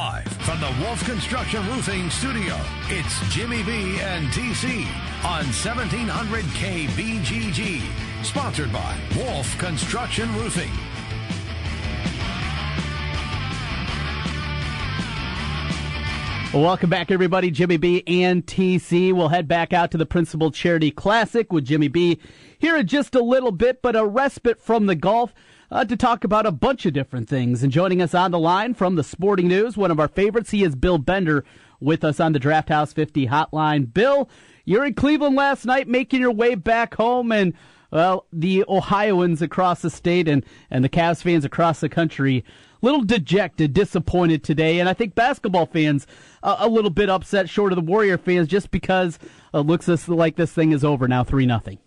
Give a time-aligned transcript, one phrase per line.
[0.00, 2.58] Live from the Wolf Construction Roofing Studio,
[2.88, 4.86] it's Jimmy B and TC
[5.26, 7.82] on 1700 KBGG.
[8.24, 10.70] Sponsored by Wolf Construction Roofing.
[16.54, 17.50] Welcome back, everybody.
[17.50, 19.12] Jimmy B and TC.
[19.12, 22.18] We'll head back out to the Principal Charity Classic with Jimmy B
[22.58, 25.34] here in just a little bit, but a respite from the golf
[25.70, 27.62] uh, to talk about a bunch of different things.
[27.62, 30.64] And joining us on the line from the Sporting News, one of our favorites, he
[30.64, 31.44] is Bill Bender
[31.80, 33.92] with us on the Draft House 50 hotline.
[33.92, 34.28] Bill,
[34.64, 37.54] you're in Cleveland last night making your way back home and
[37.90, 42.44] well, the Ohioans across the state and, and the Cavs fans across the country,
[42.80, 46.06] a little dejected, disappointed today, and I think basketball fans
[46.44, 49.18] uh, a little bit upset, short of the Warrior fans, just because
[49.52, 51.78] it looks like this thing is over now, three nothing.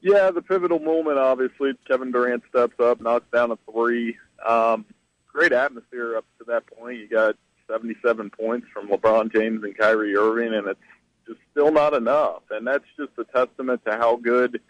[0.00, 1.72] Yeah, the pivotal moment, obviously.
[1.86, 4.16] Kevin Durant steps up, knocks down a three.
[4.46, 4.84] Um,
[5.32, 6.98] great atmosphere up to that point.
[6.98, 7.36] You got
[7.68, 10.80] 77 points from LeBron James and Kyrie Irving, and it's
[11.26, 12.42] just still not enough.
[12.50, 14.60] And that's just a testament to how good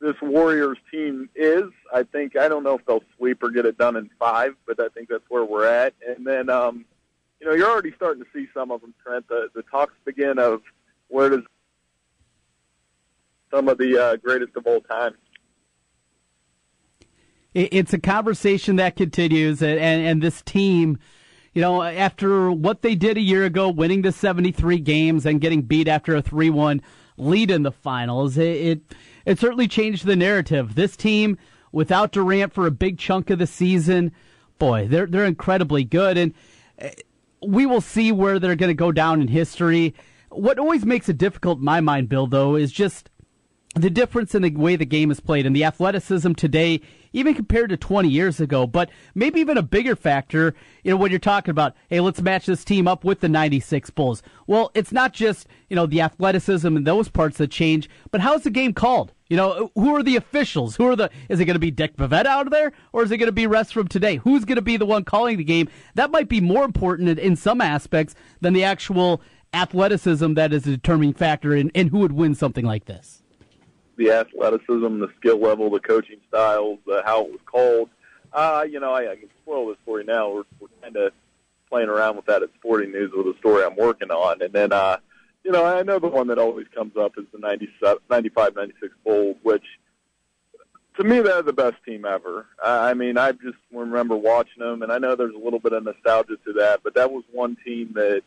[0.00, 1.64] this Warriors team is.
[1.92, 4.80] I think I don't know if they'll sweep or get it done in five, but
[4.80, 5.94] I think that's where we're at.
[6.06, 6.86] And then, um,
[7.40, 9.28] you know, you're already starting to see some of them, Trent.
[9.28, 10.62] The, the talks begin of
[11.08, 11.42] where does
[13.50, 15.14] some of the uh, greatest of all time.
[17.52, 21.00] It's a conversation that continues, and, and, this team,
[21.52, 25.62] you know, after what they did a year ago, winning the 73 games and getting
[25.62, 26.80] beat after a 3 1
[27.16, 28.94] lead in the finals, it, it,
[29.26, 30.76] it certainly changed the narrative.
[30.76, 31.38] This team,
[31.72, 34.12] without Durant for a big chunk of the season,
[34.60, 36.16] boy, they're, they're incredibly good.
[36.16, 36.34] And
[36.78, 36.92] eh,
[37.44, 39.92] we will see where they're going to go down in history.
[40.28, 43.10] What always makes it difficult in my mind, Bill, though, is just
[43.76, 46.80] the difference in the way the game is played and the athleticism today,
[47.12, 51.10] even compared to 20 years ago, but maybe even a bigger factor, you know, when
[51.10, 54.24] you're talking about, hey, let's match this team up with the 96 Bulls.
[54.48, 58.42] Well, it's not just, you know, the athleticism and those parts that change, but how's
[58.42, 59.12] the game called?
[59.28, 60.74] You know, who are the officials?
[60.74, 63.12] Who are the, is it going to be Dick Bavetta out of there or is
[63.12, 64.16] it going to be rest from today?
[64.16, 65.68] Who's going to be the one calling the game?
[65.94, 69.22] That might be more important in, in some aspects than the actual
[69.54, 73.19] athleticism that is a determining factor in, in who would win something like this
[74.00, 77.90] the athleticism, the skill level, the coaching styles, uh, how it was called.
[78.32, 80.30] Uh, you know, I, I can spoil this for you now.
[80.30, 81.12] We're, we're kind of
[81.68, 84.40] playing around with that at Sporting News with a story I'm working on.
[84.40, 84.96] And then, uh,
[85.44, 88.94] you know, I know the one that always comes up is the 97, 95, 96
[89.04, 89.64] Bulls, which
[90.96, 92.46] to me, they're the best team ever.
[92.62, 95.84] I mean, I just remember watching them, and I know there's a little bit of
[95.84, 98.22] nostalgia to that, but that was one team that,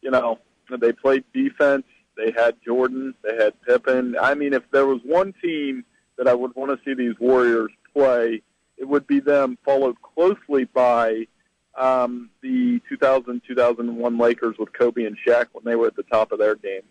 [0.00, 0.38] you know,
[0.80, 1.84] they played defense
[2.22, 3.14] they had Jordan.
[3.22, 4.16] They had Pippen.
[4.20, 5.84] I mean, if there was one team
[6.16, 8.42] that I would want to see these Warriors play,
[8.76, 11.26] it would be them, followed closely by
[11.74, 16.38] um, the 2000-2001 Lakers with Kobe and Shaq when they were at the top of
[16.38, 16.82] their game.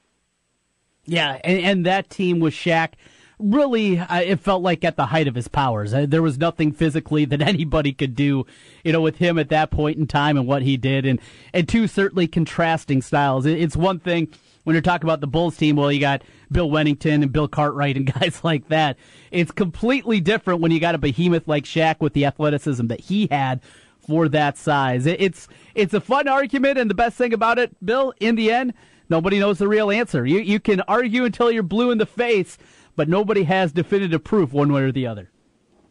[1.06, 2.94] Yeah, and, and that team with Shaq
[3.40, 5.94] really, uh, it felt like at the height of his powers.
[5.94, 8.46] Uh, there was nothing physically that anybody could do,
[8.84, 11.20] you know, with him at that point in time and what he did, and
[11.54, 13.46] and two certainly contrasting styles.
[13.46, 14.28] It, it's one thing
[14.64, 17.98] when you're talking about the Bulls team, well, you got Bill Wennington and Bill Cartwright
[17.98, 18.98] and guys like that.
[19.32, 23.28] It's completely different when you got a behemoth like Shaq with the athleticism that he
[23.32, 23.62] had
[24.08, 25.06] for that size.
[25.06, 28.74] It's it's a fun argument, and the best thing about it, Bill, in the end,
[29.10, 30.26] nobody knows the real answer.
[30.26, 32.58] You you can argue until you're blue in the face,
[32.96, 35.30] but nobody has definitive proof one way or the other.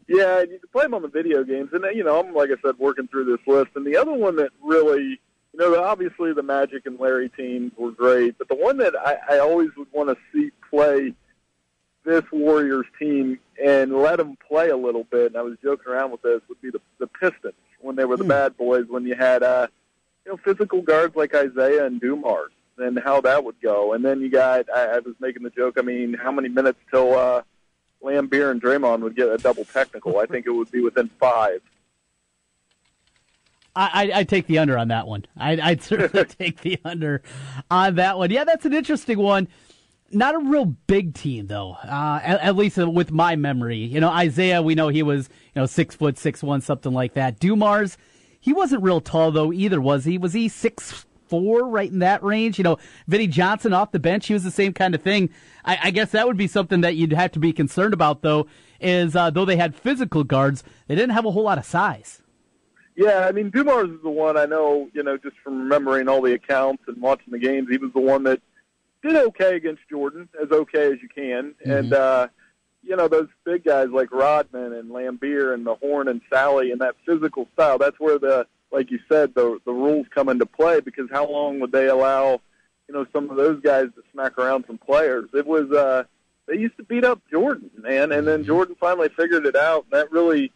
[0.09, 2.61] Yeah, you can play them on the video games, and you know, I'm like I
[2.67, 5.21] said, working through this list, and the other one that really
[5.53, 9.37] you know, obviously the Magic and Larry teams were great, but the one that I,
[9.37, 11.15] I always would want to see play
[12.05, 16.13] this Warriors team and let them play a little bit, and I was joking around
[16.13, 18.29] with this, would be the, the Pistons when they were the mm.
[18.29, 19.67] bad boys, when you had, uh,
[20.25, 23.93] you know, physical guards like Isiah and Dumars, and how that would go.
[23.93, 26.79] And then you got, I, I was making the joke, I mean, how many minutes
[26.91, 27.43] till uh,
[28.03, 30.19] Laimbeer and Draymond would get a double technical?
[30.19, 31.61] I think it would be within five.
[33.75, 35.25] I, I take the under on that one.
[35.37, 37.23] I, I'd certainly take the under
[37.71, 38.31] on that one.
[38.31, 39.49] Yeah, that's an interesting one.
[40.13, 43.79] Not a real big team though, uh, at, at, least with my memory.
[43.79, 47.15] You know, Isiah, we know he was you know six foot six one, something like
[47.15, 47.39] that.
[47.39, 47.97] Dumars,
[48.41, 50.19] he wasn't real tall though either, was he?
[50.19, 52.59] Was he six four, right in that range?
[52.59, 55.31] You know, Vinnie Johnson off the bench, he was the same kind of thing.
[55.65, 58.49] I, I guess that would be something that you'd have to be concerned about though,
[58.81, 62.20] is uh, though they had physical guards, they didn't have a whole lot of size.
[62.97, 66.21] Yeah, I mean, Dumars is the one I know, you know, just from remembering all
[66.21, 67.69] the accounts and watching the games.
[67.71, 68.41] He was the one that
[69.03, 71.55] did okay against Jordan, as okay as you can.
[71.65, 71.71] Mm-hmm.
[71.71, 72.29] And, uh,
[72.83, 76.97] you know, those big guys like Rodman and Laimbeer and Mahorn and Salley and that
[77.07, 81.09] physical style, that's where the like you said, the the rules come into play because
[81.11, 82.41] how long would they allow,
[82.89, 85.29] you know, some of those guys to smack around some players?
[85.35, 86.05] It was uh,
[86.47, 89.85] they used to beat up Jordan, man, and then Jordan finally figured it out.
[89.91, 90.53] And that really,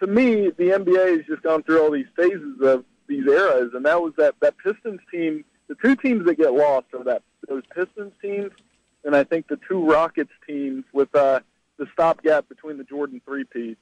[0.00, 3.84] to me, the NBA has just gone through all these phases of these eras, and
[3.86, 5.44] that was that that Pistons team.
[5.68, 8.52] The two teams that get lost are that those Pistons teams,
[9.04, 11.40] and I think the two Rockets teams with uh,
[11.78, 13.80] the stopgap between the Jordan three peats.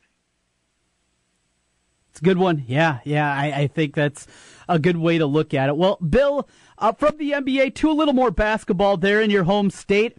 [2.10, 2.64] It's a good one.
[2.68, 3.28] Yeah, yeah.
[3.34, 4.28] I, I, think that's
[4.68, 5.76] a good way to look at it.
[5.76, 9.68] Well, Bill, uh, from the NBA to a little more basketball there in your home
[9.68, 10.16] state.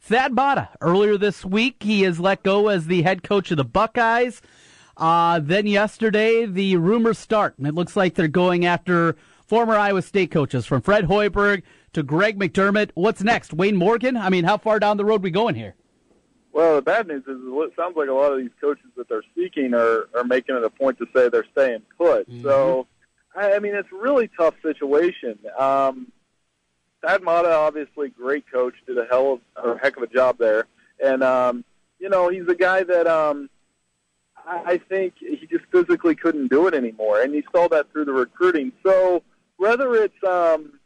[0.00, 3.64] Thad Matta, earlier this week, he is let go as the head coach of the
[3.64, 4.42] Buckeyes.
[4.98, 9.16] Uh, then yesterday, the rumors start, and it looks like they're going after
[9.46, 11.62] former Iowa State coaches from Fred Hoiberg
[11.92, 12.90] to Greg McDermott.
[12.94, 13.54] What's next?
[13.54, 14.16] Wayne Morgan?
[14.16, 15.76] I mean, how far down the road we going here?
[16.52, 19.22] Well, the bad news is it sounds like a lot of these coaches that they're
[19.36, 22.28] seeking are, are making it a point to say they're staying put.
[22.28, 22.42] Mm-hmm.
[22.42, 22.88] So,
[23.36, 25.38] I, I mean, it's a really tough situation.
[25.56, 26.10] Um,
[27.02, 30.66] Thad Matta, obviously great coach, did a hell of a heck of a job there,
[31.02, 31.64] and um,
[32.00, 33.48] you know he's a guy that um,
[34.48, 38.12] I, think he just physically couldn't do it anymore, and you saw that through the
[38.12, 38.72] recruiting.
[38.84, 39.22] So
[39.56, 40.78] whether it's um,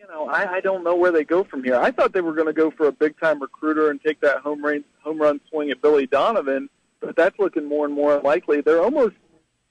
[0.00, 1.76] you know, I, I don't know where they go from here.
[1.76, 4.38] I thought they were going to go for a big time recruiter and take that
[4.38, 6.68] home run home run swing at Billy Donovan,
[7.00, 8.60] but that's looking more and more unlikely.
[8.60, 9.14] They're almost.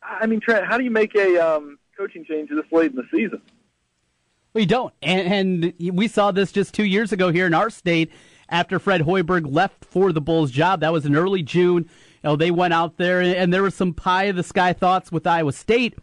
[0.04, 3.08] I mean, Trent, how do you make a um, coaching change this late in the
[3.12, 3.42] season?
[4.54, 8.12] We don't, and, and we saw this just two years ago here in our state
[8.48, 10.80] after Fred Hoiberg left for the Bulls job.
[10.80, 11.90] That was in early June.
[12.26, 15.28] Know, they went out there, and there was some pie of the sky thoughts with
[15.28, 15.94] Iowa State,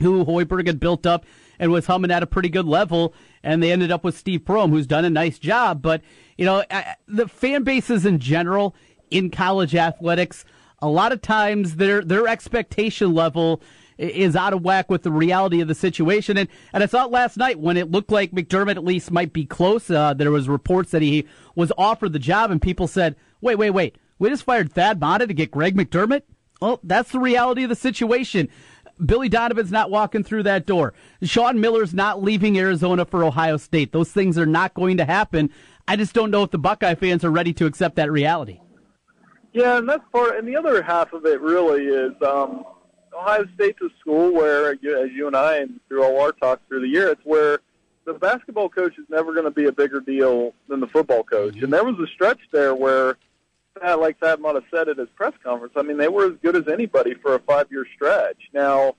[0.00, 1.26] who Hoiberg had built up
[1.58, 3.12] and was humming at a pretty good level.
[3.42, 5.82] And they ended up with Steve Prohm, who's done a nice job.
[5.82, 6.02] But,
[6.36, 6.62] you know,
[7.08, 8.76] the fan bases in general
[9.10, 10.44] in college athletics,
[10.80, 13.60] a lot of times their, their expectation level
[13.98, 16.36] is out of whack with the reality of the situation.
[16.36, 19.44] And, and I saw last night when it looked like McDermott at least might be
[19.44, 19.90] close.
[19.90, 21.26] Uh, there was reports that he
[21.56, 23.98] was offered the job and people said, wait, wait, wait.
[24.18, 26.22] We just fired Thad Matta to get Greg McDermott?
[26.60, 28.48] Well, that's the reality of the situation.
[29.04, 30.92] Billy Donovan's not walking through that door.
[31.22, 33.92] Sean Miller's not leaving Arizona for Ohio State.
[33.92, 35.50] Those things are not going to happen.
[35.86, 38.60] I just don't know if the Buckeye fans are ready to accept that reality.
[39.52, 40.36] Yeah, and that's part.
[40.36, 42.64] And the other half of it really is um,
[43.16, 46.80] Ohio State's a school where, as you and I, and through all our talks through
[46.80, 47.60] the year, it's where
[48.04, 51.54] the basketball coach is never going to be a bigger deal than the football coach.
[51.54, 51.64] Mm-hmm.
[51.64, 53.16] And there was a stretch there where
[53.82, 56.68] like Thad Matta said at his press conference, I mean, they were as good as
[56.72, 58.38] anybody for a five-year stretch.
[58.52, 58.94] Now,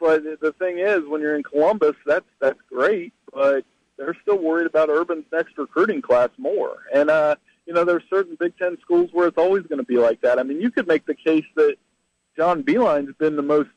[0.00, 3.64] but the thing is, when you're in Columbus, that's that's great, but
[3.96, 6.78] they're still worried about Urban's next recruiting class more.
[6.92, 7.36] And uh,
[7.66, 10.38] you know, there's certain Big Ten schools where it's always going to be like that.
[10.38, 11.76] I mean, you could make the case that
[12.36, 13.70] John Beilein's been the most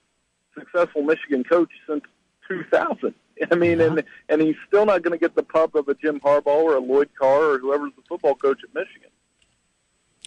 [0.57, 2.03] successful Michigan coach since
[2.47, 3.13] 2000.
[3.51, 6.19] I mean, and and he's still not going to get the pub of a Jim
[6.19, 9.11] Harbaugh or a Lloyd Carr or whoever's the football coach at Michigan.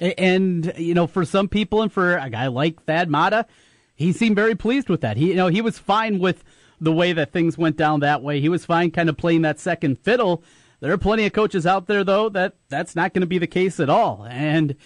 [0.00, 3.46] And you know, for some people, and for a guy like Thad Matta,
[3.94, 5.16] he seemed very pleased with that.
[5.18, 6.42] He, you know, he was fine with
[6.80, 8.40] the way that things went down that way.
[8.40, 10.42] He was fine, kind of playing that second fiddle.
[10.80, 13.46] There are plenty of coaches out there, though, that that's not going to be the
[13.46, 14.26] case at all.
[14.30, 14.76] And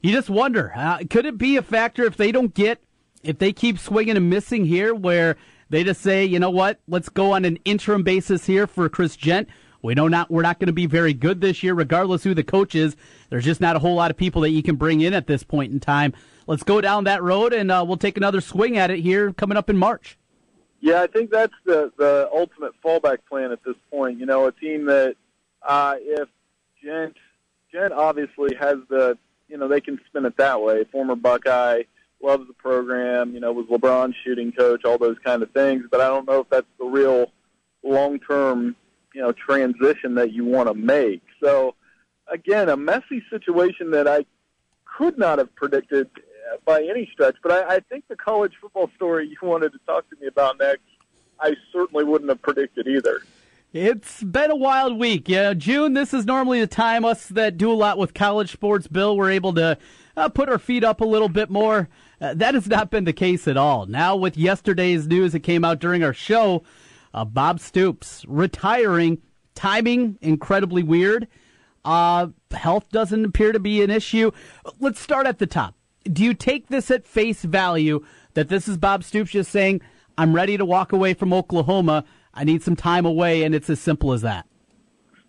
[0.00, 2.82] you just wonder, uh, could it be a factor if they don't get,
[3.22, 5.36] if they keep swinging and missing here, where
[5.68, 9.16] they just say, you know what, let's go on an interim basis here for Chris
[9.16, 9.48] Jent
[9.82, 12.42] we know not we're not going to be very good this year, regardless who the
[12.42, 12.96] coach is.
[13.30, 15.42] There's just not a whole lot of people that you can bring in at this
[15.42, 16.14] point in time.
[16.46, 19.56] Let's go down that road, and uh, we'll take another swing at it here coming
[19.56, 20.18] up in March.
[20.80, 24.18] Yeah, I think that's the the ultimate fallback plan at this point.
[24.18, 25.16] You know, a team that
[25.62, 26.28] uh, if
[26.82, 27.16] Jent
[27.72, 29.18] Jent obviously has the
[29.48, 30.84] you know they can spin it that way.
[30.84, 31.82] Former Buckeye
[32.20, 33.32] loves the program.
[33.34, 35.84] You know, was LeBron's shooting coach, all those kind of things.
[35.90, 37.30] But I don't know if that's the real
[37.82, 38.76] long term
[39.14, 41.22] you know transition that you want to make.
[41.42, 41.74] So
[42.32, 44.24] again, a messy situation that I
[44.84, 46.10] could not have predicted
[46.64, 47.36] by any stretch.
[47.42, 50.58] But I, I think the college football story you wanted to talk to me about
[50.58, 50.82] next,
[51.40, 53.20] I certainly wouldn't have predicted either.
[53.72, 55.28] It's been a wild week.
[55.28, 55.92] Yeah, June.
[55.92, 58.86] This is normally the time us that do a lot with college sports.
[58.86, 59.76] Bill, we're able to
[60.16, 61.88] uh, put our feet up a little bit more.
[62.20, 63.84] Uh, that has not been the case at all.
[63.84, 66.64] Now, with yesterday's news that came out during our show,
[67.14, 69.22] uh, Bob Stoops retiring.
[69.54, 71.26] Timing incredibly weird.
[71.84, 74.30] Uh, health doesn't appear to be an issue.
[74.78, 75.74] Let's start at the top.
[76.04, 79.80] Do you take this at face value that this is Bob Stoops just saying,
[80.16, 82.04] I'm ready to walk away from Oklahoma.
[82.34, 84.46] I need some time away, and it's as simple as that?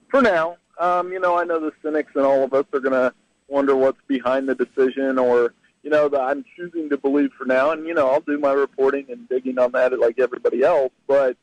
[0.09, 0.57] For now.
[0.79, 3.13] Um, you know, I know the cynics and all of us are going to
[3.48, 7.71] wonder what's behind the decision or, you know, that I'm choosing to believe for now.
[7.71, 10.93] And, you know, I'll do my reporting and digging on that like everybody else.
[11.05, 11.36] But,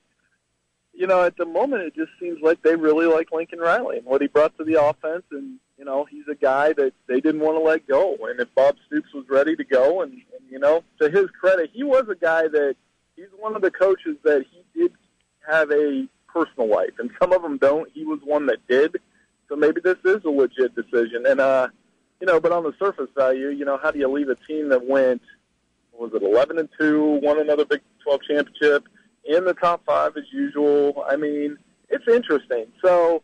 [0.97, 4.07] you know, at the moment, it just seems like they really like Lincoln Riley and
[4.07, 5.25] what he brought to the offense.
[5.31, 8.17] And, you know, he's a guy that they didn't want to let go.
[8.23, 11.71] And if Bob Stoops was ready to go, and, and you know, to his credit,
[11.73, 12.77] he was a guy that
[13.15, 14.93] he's one of the coaches that he did
[15.47, 17.91] have a personal life, and some of them don't.
[17.93, 18.97] He was one that did.
[19.49, 21.27] So maybe this is a legit decision.
[21.27, 21.69] And, uh,
[22.21, 24.71] you know, but on the surface value, you know, how do you leave a team
[24.71, 25.23] that went,
[25.93, 28.89] was it 11 and 2, won another Big 12 championship
[29.29, 31.05] in the top five as usual?
[31.09, 32.67] I mean, it's interesting.
[32.83, 33.23] So,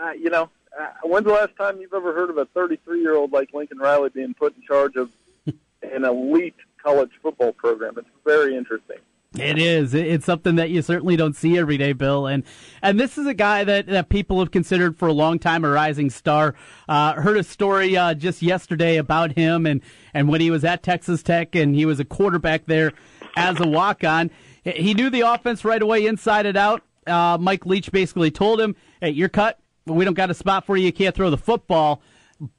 [0.00, 3.16] uh, you know, uh, when's the last time you've ever heard of a 33 year
[3.16, 5.10] old like Lincoln Riley being put in charge of
[5.82, 7.94] an elite college football program?
[7.96, 8.98] It's very interesting.
[9.38, 9.92] It is.
[9.92, 12.26] It's something that you certainly don't see every day, Bill.
[12.26, 12.42] And
[12.80, 15.68] and this is a guy that, that people have considered for a long time a
[15.68, 16.54] rising star.
[16.88, 19.82] Uh, heard a story uh, just yesterday about him and,
[20.14, 22.92] and when he was at Texas Tech and he was a quarterback there
[23.36, 24.30] as a walk on.
[24.74, 26.82] He knew the offense right away, inside and out.
[27.06, 29.58] Uh, Mike Leach basically told him, "Hey, you're cut.
[29.86, 30.86] We don't got a spot for you.
[30.86, 32.02] You can't throw the football."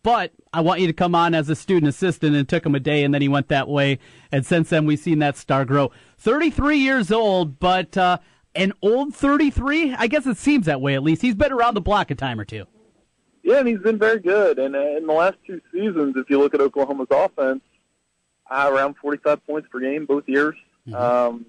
[0.04, 2.36] but I want you to come on as a student assistant.
[2.36, 4.00] And it took him a day, and then he went that way.
[4.32, 5.92] And since then, we've seen that star grow.
[6.18, 8.18] 33 years old, but uh,
[8.56, 9.94] an old 33?
[9.96, 11.22] I guess it seems that way, at least.
[11.22, 12.66] He's been around the block a time or two.
[13.44, 14.60] Yeah, and he's been very good.
[14.60, 17.62] And uh, in the last two seasons, if you look at Oklahoma's offense,
[18.50, 20.56] uh, around 45 points per game both years.
[20.88, 20.96] Mm-hmm.
[20.96, 21.46] Um,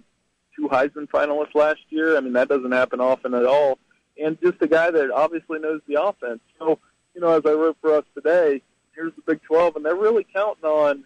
[0.58, 2.16] two Heisman finalists last year.
[2.16, 3.78] I mean, that doesn't happen often at all.
[4.22, 6.40] And just a guy that obviously knows the offense.
[6.58, 6.78] So
[7.18, 8.62] you know, as I wrote for us today,
[8.94, 11.04] here's the Big 12, and they're really counting on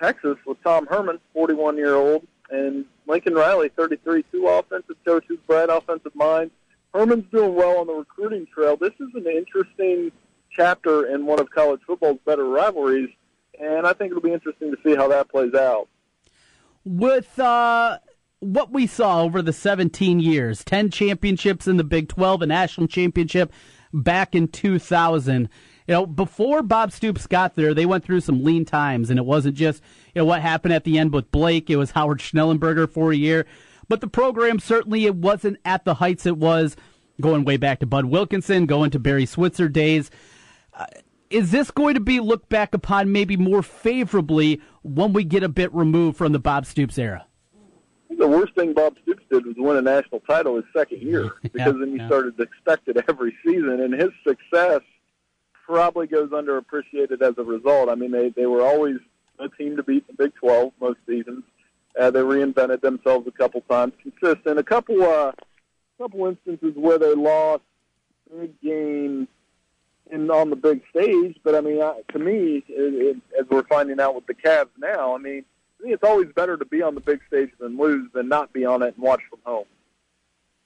[0.00, 5.68] Texas with Tom Herman, 41 year old, and Lincoln Riley, 33, two offensive coaches, bright
[5.68, 6.52] offensive minds.
[6.92, 8.76] Herman's doing well on the recruiting trail.
[8.76, 10.12] This is an interesting
[10.52, 13.10] chapter in one of college football's better rivalries,
[13.60, 15.88] and I think it'll be interesting to see how that plays out.
[16.84, 17.98] With uh,
[18.44, 22.86] what we saw over the 17 years 10 championships in the Big 12, a national
[22.86, 23.52] championship,
[23.92, 25.48] back in 2000.
[25.86, 29.24] You know, before Bob Stoops got there, they went through some lean times, and it
[29.24, 29.82] wasn't just
[30.14, 31.68] you know what happened at the end with Blake.
[31.68, 33.46] It was Howard Schnellenberger for a year,
[33.88, 36.76] but the program certainly it wasn't at the heights it was
[37.20, 40.10] going way back to Bud Wilkinson, going to Barry Switzer days.
[40.72, 40.86] Uh,
[41.30, 45.48] is this going to be looked back upon maybe more favorably when we get a
[45.48, 47.26] bit removed from the Bob Stoops era?
[48.18, 51.58] The worst thing Bob Stoops did was win a national title his second year because
[51.58, 52.06] yeah, then you yeah.
[52.06, 54.80] started to expect it every season, and his success
[55.64, 57.88] probably goes underappreciated as a result.
[57.88, 58.96] I mean, they they were always
[59.38, 61.44] a team to beat the Big 12 most seasons.
[61.98, 64.58] Uh, they reinvented themselves a couple times, consistent.
[64.58, 65.32] A couple uh,
[65.98, 67.62] couple instances where they lost
[68.40, 69.28] big games
[70.10, 73.64] in on the big stage, but I mean, uh, to me, it, it, as we're
[73.64, 75.44] finding out with the Cavs now, I mean
[75.80, 78.82] it's always better to be on the big stage than lose than not be on
[78.82, 79.66] it and watch from home.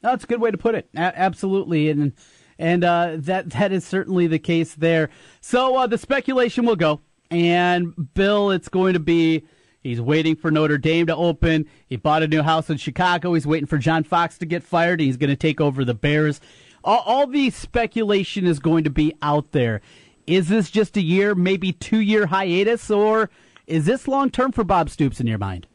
[0.00, 0.88] That's a good way to put it.
[0.94, 2.12] A- absolutely, and
[2.58, 5.10] and uh, that that is certainly the case there.
[5.40, 7.00] So uh, the speculation will go,
[7.30, 9.44] and Bill, it's going to be.
[9.80, 11.66] He's waiting for Notre Dame to open.
[11.86, 13.32] He bought a new house in Chicago.
[13.34, 15.00] He's waiting for John Fox to get fired.
[15.00, 16.40] He's going to take over the Bears.
[16.82, 19.80] All, all the speculation is going to be out there.
[20.26, 23.30] Is this just a year, maybe two year hiatus, or
[23.68, 25.66] is this long term for Bob Stoops in your mind?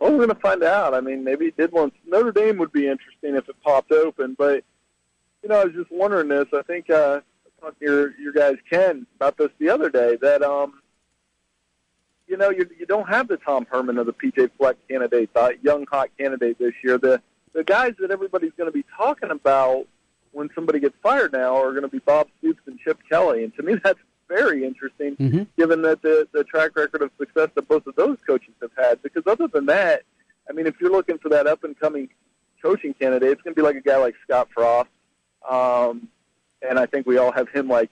[0.00, 0.94] Well, we're going to find out.
[0.94, 1.94] I mean, maybe he did once.
[2.06, 4.64] Notre Dame would be interesting if it popped open, but
[5.42, 6.46] you know, I was just wondering this.
[6.54, 10.16] I think uh, I talked to your your guys Ken about this the other day
[10.22, 10.80] that um,
[12.26, 15.58] you know, you you don't have the Tom Herman of the PJ Fleck candidate, the
[15.62, 16.96] young hot candidate this year.
[16.96, 17.20] The
[17.52, 19.86] the guys that everybody's going to be talking about
[20.32, 23.54] when somebody gets fired now are going to be Bob Stoops and Chip Kelly, and
[23.56, 23.98] to me, that's
[24.30, 25.42] very interesting, mm-hmm.
[25.58, 29.02] given that the the track record of success that both of those coaches have had.
[29.02, 30.02] Because other than that,
[30.48, 32.08] I mean, if you're looking for that up and coming
[32.62, 34.88] coaching candidate, it's going to be like a guy like Scott Frost,
[35.50, 36.08] um,
[36.62, 37.90] and I think we all have him like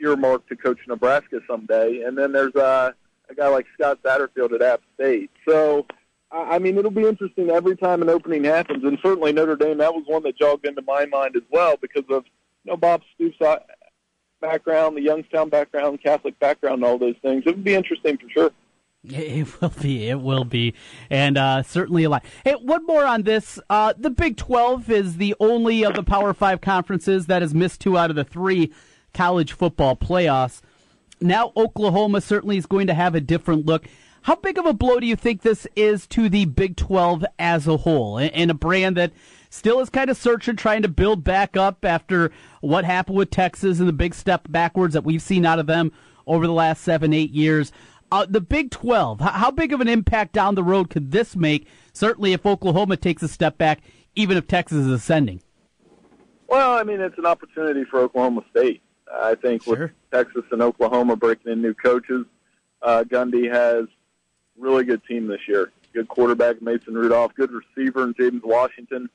[0.00, 2.02] earmarked to coach Nebraska someday.
[2.02, 2.92] And then there's uh,
[3.30, 5.30] a guy like Scott Satterfield at App State.
[5.48, 5.86] So.
[6.30, 9.78] I mean, it'll be interesting every time an opening happens, and certainly Notre Dame.
[9.78, 12.26] That was one that jogged into my mind as well because of
[12.64, 13.38] you know Bob Stoops'
[14.40, 17.44] background, the Youngstown background, Catholic background, all those things.
[17.46, 18.50] It would be interesting for sure.
[19.04, 20.08] It will be.
[20.08, 20.74] It will be,
[21.08, 22.24] and uh, certainly a lot.
[22.44, 23.60] Hey, one more on this.
[23.70, 27.80] Uh, the Big Twelve is the only of the Power Five conferences that has missed
[27.80, 28.72] two out of the three
[29.14, 30.60] college football playoffs.
[31.20, 33.86] Now Oklahoma certainly is going to have a different look.
[34.22, 37.66] How big of a blow do you think this is to the Big 12 as
[37.66, 39.12] a whole, and a brand that
[39.50, 43.78] still is kind of searching, trying to build back up after what happened with Texas
[43.78, 45.92] and the big step backwards that we've seen out of them
[46.26, 47.72] over the last seven, eight years.
[48.10, 51.66] Uh, the Big 12, how big of an impact down the road could this make?
[51.92, 53.80] Certainly, if Oklahoma takes a step back,
[54.14, 55.42] even if Texas is ascending.
[56.46, 58.80] Well, I mean, it's an opportunity for Oklahoma State.
[59.12, 59.76] I think sure.
[59.76, 62.24] with Texas and Oklahoma breaking in new coaches,
[62.80, 63.86] uh, Gundy has
[64.58, 65.72] really good team this year.
[65.92, 69.08] Good quarterback Mason Rudolph, good receiver James Washington.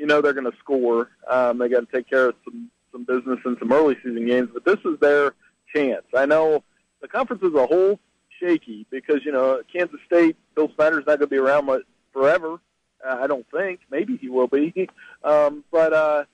[0.00, 1.10] You know they're going to score.
[1.28, 4.48] Um, they got to take care of some some business in some early season games,
[4.52, 5.34] but this is their
[5.74, 6.06] chance.
[6.16, 6.64] I know
[7.02, 8.00] the conference as a whole
[8.40, 11.68] shaky because you know Kansas State, Bill Snyder's not going to be around
[12.14, 12.58] forever.
[13.06, 13.80] Uh, I don't think.
[13.90, 14.88] Maybe he will be,
[15.22, 16.24] um, but uh,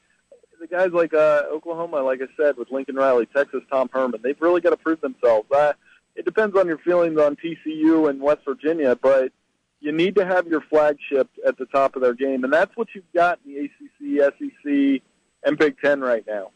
[0.60, 4.40] the guys like uh, Oklahoma, like I said, with Lincoln Riley, Texas, Tom Herman, they've
[4.40, 5.50] really got to prove themselves.
[5.50, 5.72] Uh,
[6.14, 9.32] it depends on your feelings on TCU and West Virginia, but
[9.80, 12.88] you need to have your flagship at the top of their game, and that's what
[12.94, 15.02] you've got in the ACC, SEC,
[15.44, 16.50] and Big Ten right now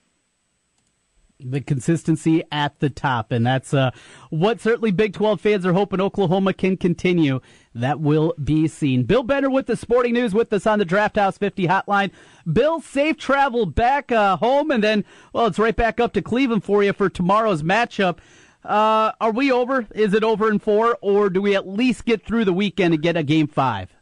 [1.45, 3.91] the consistency at the top, and that's uh,
[4.31, 7.41] what certainly Big 12 fans are hoping Oklahoma can continue.
[7.75, 9.05] That will be seen.
[9.05, 12.11] Bill Bender with the sporting news with us on the Draft House 50 hotline.
[12.51, 16.65] Bill, safe travel back uh, home, and then, well, it's right back up to Cleveland
[16.65, 18.19] for you for tomorrow's matchup.
[18.65, 19.87] Uh, are we over?
[19.95, 23.03] Is it over in four, or do we at least get through the weekend and
[23.03, 23.95] get a game five?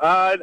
[0.00, 0.36] Uh,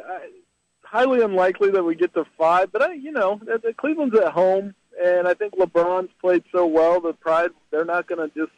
[0.82, 3.40] highly unlikely that we get to five, but I, you know,
[3.76, 8.28] Cleveland's at home and I think LeBron's played so well that Pride they're not going
[8.28, 8.52] to just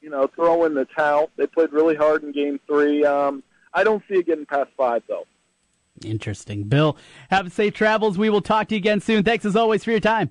[0.00, 1.30] you know throw in the towel.
[1.36, 3.04] They played really hard in Game Three.
[3.04, 3.42] Um,
[3.72, 5.24] I don't see it getting past five though.
[6.04, 6.96] Interesting, Bill.
[7.30, 8.18] Have safe travels.
[8.18, 9.22] We will talk to you again soon.
[9.24, 10.30] Thanks as always for your time.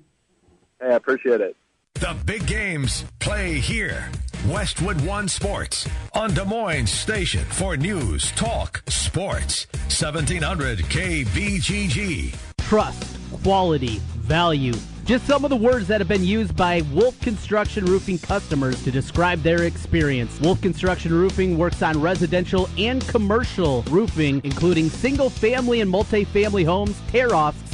[0.80, 1.56] Hey, I appreciate it.
[1.94, 4.10] The big games play here.
[4.48, 9.66] Westwood One Sports on Des Moines Station for news, talk, sports.
[9.72, 12.34] 1700 KBGG.
[12.58, 14.74] Trust, quality, value
[15.04, 18.90] just some of the words that have been used by Wolf Construction Roofing customers to
[18.90, 20.40] describe their experience.
[20.40, 26.98] Wolf Construction Roofing works on residential and commercial roofing, including single family and multi-family homes,
[27.08, 27.73] tear offs,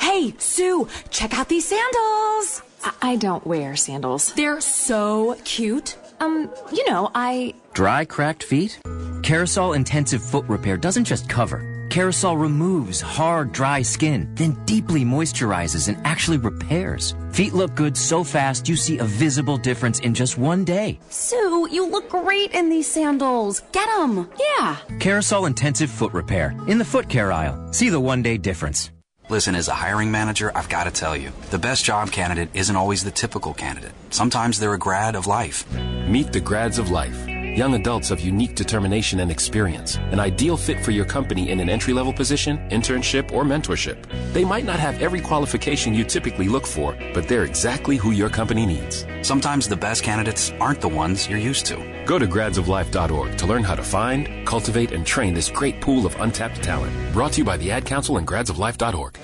[0.00, 2.62] Hey, Sue, check out these sandals.
[2.82, 4.32] I, I don't wear sandals.
[4.32, 5.96] They're so cute.
[6.20, 7.54] Um, you know, I.
[7.74, 8.80] Dry, cracked feet?
[9.22, 11.66] Carousel Intensive Foot Repair doesn't just cover.
[11.90, 17.14] Carousel removes hard, dry skin, then deeply moisturizes and actually repairs.
[17.32, 21.00] Feet look good so fast you see a visible difference in just one day.
[21.10, 23.60] Sue, you look great in these sandals.
[23.72, 24.30] Get them.
[24.38, 24.76] Yeah.
[25.00, 27.72] Carousel Intensive Foot Repair in the foot care aisle.
[27.72, 28.90] See the one day difference.
[29.30, 32.74] Listen, as a hiring manager, I've got to tell you, the best job candidate isn't
[32.74, 33.92] always the typical candidate.
[34.10, 35.70] Sometimes they're a grad of life.
[36.08, 37.29] Meet the grads of life.
[37.56, 39.96] Young adults of unique determination and experience.
[40.12, 44.06] An ideal fit for your company in an entry level position, internship, or mentorship.
[44.32, 48.28] They might not have every qualification you typically look for, but they're exactly who your
[48.28, 49.04] company needs.
[49.22, 52.04] Sometimes the best candidates aren't the ones you're used to.
[52.06, 56.14] Go to gradsoflife.org to learn how to find, cultivate, and train this great pool of
[56.20, 56.92] untapped talent.
[57.12, 59.16] Brought to you by the Ad Council and gradsoflife.org.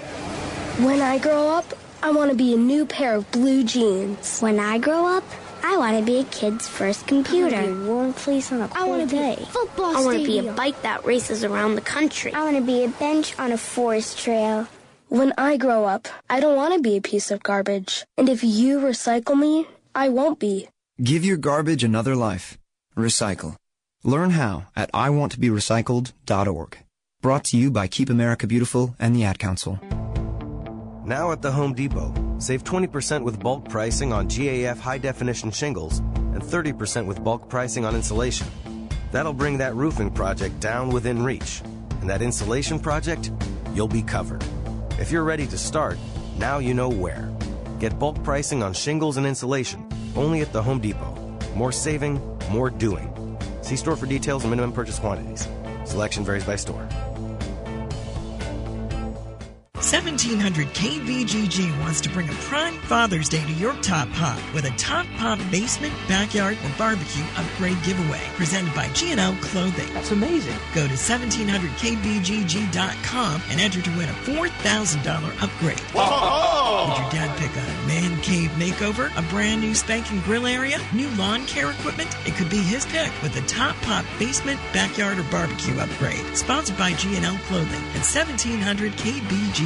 [0.85, 4.41] When I grow up, I want to be a new pair of blue jeans.
[4.41, 5.25] When I grow up,
[5.67, 7.57] I want to be a kid's first computer.
[7.57, 9.35] I want to be a warm place on a cold I want to day.
[9.37, 12.33] Be football I want to be a bike that races around the country.
[12.33, 14.69] I want to be a bench on a forest trail.
[15.09, 18.05] When I grow up, I don't want to be a piece of garbage.
[18.17, 20.69] And if you recycle me, I won't be.
[21.03, 22.57] Give your garbage another life.
[22.97, 23.57] Recycle.
[24.05, 26.79] Learn how at iwanttoberecycled.org.
[27.23, 29.81] Brought to you by Keep America Beautiful and the Ad Council.
[31.07, 36.01] Now at the Home Depot, save 20% with bulk pricing on GAF high definition shingles
[36.35, 38.49] and 30% with bulk pricing on insulation.
[39.13, 41.63] That'll bring that roofing project down within reach.
[42.01, 43.31] And that insulation project,
[43.73, 44.43] you'll be covered.
[44.99, 45.97] If you're ready to start,
[46.39, 47.33] now you know where.
[47.79, 51.15] Get bulk pricing on shingles and insulation only at the Home Depot.
[51.55, 53.39] More saving, more doing.
[53.63, 55.47] See store for details and minimum purchase quantities.
[55.85, 56.89] Selection varies by store.
[59.77, 64.71] 1700 KBGG wants to bring a prime Father's Day to your Top Pop with a
[64.79, 69.93] Top Pop basement, backyard, or barbecue upgrade giveaway presented by G&L Clothing.
[69.93, 70.57] That's amazing.
[70.75, 75.81] Go to 1700kbgg.com and enter to win a $4,000 upgrade.
[75.81, 76.07] Whoa!
[76.07, 76.87] go!
[76.89, 81.09] Would your dad pick a man cave makeover, a brand new spanking grill area, new
[81.11, 82.17] lawn care equipment?
[82.27, 86.25] It could be his pick with the Top Pop Basement, Backyard, or Barbecue upgrade.
[86.37, 89.66] Sponsored by G&L Clothing at 1700 KBGG.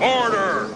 [0.00, 0.75] Order!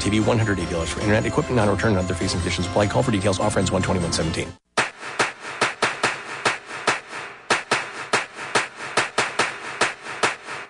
[0.00, 2.86] TV, $180 for internet, equipment non-return and other fees and conditions apply.
[2.86, 3.40] Call for details.
[3.40, 4.52] Offer ends 12117.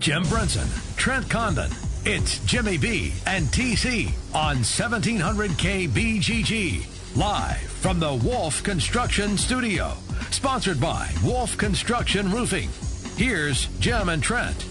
[0.00, 1.70] Jim Brenson, Trent Condon.
[2.06, 7.16] It's Jimmy B and TC on 1700 KBGG.
[7.18, 9.92] Live from the Wolf Construction Studio.
[10.30, 12.70] Sponsored by Wolf Construction Roofing.
[13.16, 14.64] Here's Jim and Trent.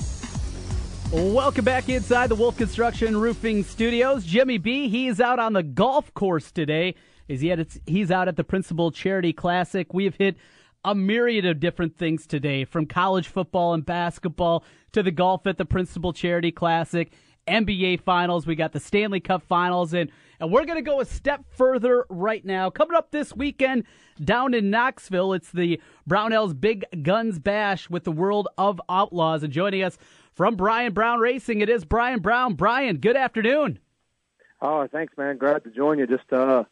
[1.12, 4.26] Welcome back inside the Wolf Construction Roofing Studios.
[4.26, 6.96] Jimmy B, he is out on the golf course today.
[7.28, 9.94] Is he at he's out at the Principal Charity Classic.
[9.94, 10.38] We have hit
[10.84, 15.58] a myriad of different things today, from college football and basketball to the golf at
[15.58, 17.12] the Principal Charity Classic,
[17.48, 18.48] NBA Finals.
[18.48, 22.06] We got the Stanley Cup Finals, and and we're going to go a step further
[22.10, 22.70] right now.
[22.70, 23.84] Coming up this weekend
[24.24, 29.52] down in Knoxville, it's the Brownells Big Guns Bash with the World of Outlaws, and
[29.52, 29.98] joining us
[30.34, 32.54] from Brian Brown Racing, it is Brian Brown.
[32.54, 33.80] Brian, good afternoon.
[34.62, 35.38] Oh, thanks, man.
[35.38, 36.08] Glad to join you.
[36.08, 36.64] Just uh,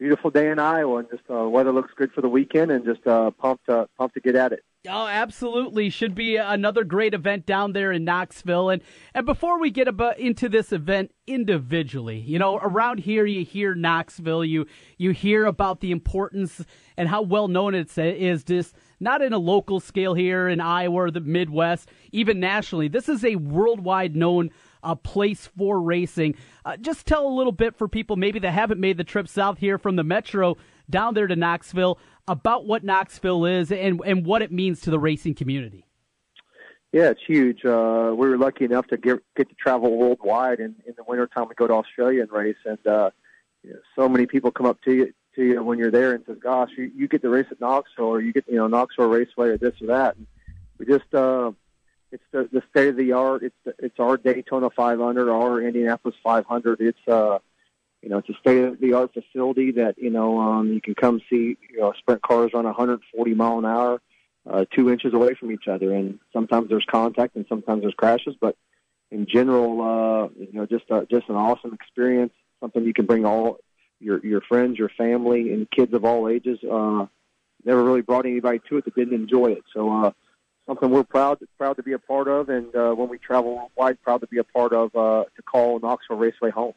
[0.00, 3.06] beautiful day in Iowa, and just uh, weather looks good for the weekend, and just
[3.06, 4.64] uh, pumped uh, pumped to get at it.
[4.88, 5.90] Oh, absolutely!
[5.90, 8.70] Should be another great event down there in Knoxville.
[8.70, 8.82] And
[9.14, 13.74] and before we get about into this event individually, you know, around here you hear
[13.74, 16.64] Knoxville, you you hear about the importance
[16.96, 18.42] and how well known it is.
[18.42, 22.88] Just not in a local scale here in Iowa or the Midwest, even nationally.
[22.88, 24.50] This is a worldwide known
[24.82, 26.34] a place for racing.
[26.64, 29.58] Uh, just tell a little bit for people maybe that haven't made the trip south
[29.58, 30.56] here from the metro
[30.88, 34.98] down there to Knoxville about what Knoxville is and, and what it means to the
[34.98, 35.86] racing community.
[36.92, 37.64] Yeah, it's huge.
[37.64, 41.46] Uh, we were lucky enough to get get to travel worldwide, and in the wintertime
[41.48, 43.10] we go to Australia and race, and uh,
[43.62, 46.24] you know, so many people come up to you to you when you're there and
[46.26, 49.06] says, "Gosh, you, you get to race at Knoxville, or you get you know Knoxville
[49.06, 50.26] Raceway, or this or that." And
[50.78, 51.52] we just uh,
[52.12, 53.42] it's the, the state of the art.
[53.42, 56.80] It's the, it's our Daytona 500, our Indianapolis 500.
[56.80, 57.38] It's uh,
[58.02, 60.94] you know, it's a state of the art facility that you know um, you can
[60.94, 61.56] come see.
[61.70, 64.00] You know, sprint cars run 140 mile an hour,
[64.48, 68.34] uh, two inches away from each other, and sometimes there's contact and sometimes there's crashes.
[68.40, 68.56] But
[69.10, 72.32] in general, uh, you know, just uh, just an awesome experience.
[72.60, 73.58] Something you can bring all
[74.00, 76.58] your your friends, your family, and kids of all ages.
[76.64, 77.06] Uh,
[77.64, 79.64] never really brought anybody to it that didn't enjoy it.
[79.74, 80.06] So.
[80.06, 80.10] Uh,
[80.70, 84.00] something we're proud proud to be a part of, and uh, when we travel worldwide,
[84.02, 86.74] proud to be a part of uh, to call Knoxville Raceway home.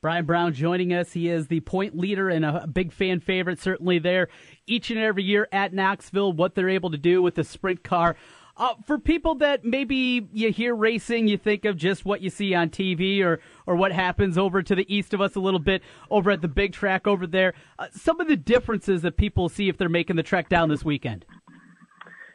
[0.00, 1.12] Brian Brown joining us.
[1.12, 4.28] He is the point leader and a big fan favorite, certainly there
[4.66, 6.32] each and every year at Knoxville.
[6.32, 8.16] What they're able to do with the sprint car.
[8.56, 12.54] Uh, for people that maybe you hear racing, you think of just what you see
[12.54, 15.80] on TV or, or what happens over to the east of us a little bit
[16.10, 17.54] over at the big track over there.
[17.78, 20.84] Uh, some of the differences that people see if they're making the trek down this
[20.84, 21.24] weekend.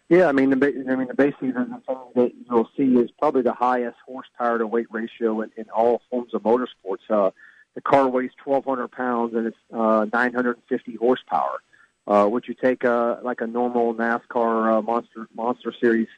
[0.09, 3.53] Yeah, I mean, the I mean the basic thing that you'll see is probably the
[3.53, 7.09] highest horsepower to weight ratio in, in all forms of motorsports.
[7.09, 7.31] Uh,
[7.73, 11.61] the car weighs 1,200 pounds and it's uh, 950 horsepower.
[12.05, 16.09] Uh, would you take a like a normal NASCAR uh, monster monster series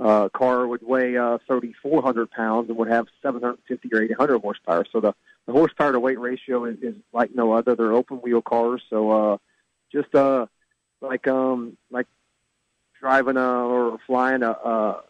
[0.00, 4.84] uh, car would weigh uh, 3,400 pounds and would have 750 or 800 horsepower.
[4.90, 5.14] So the,
[5.46, 7.76] the horsepower to weight ratio is, is like no other.
[7.76, 9.36] They're open wheel cars, so uh,
[9.92, 10.46] just uh,
[11.02, 12.06] like um, like
[13.00, 15.02] driving a, or flying a, a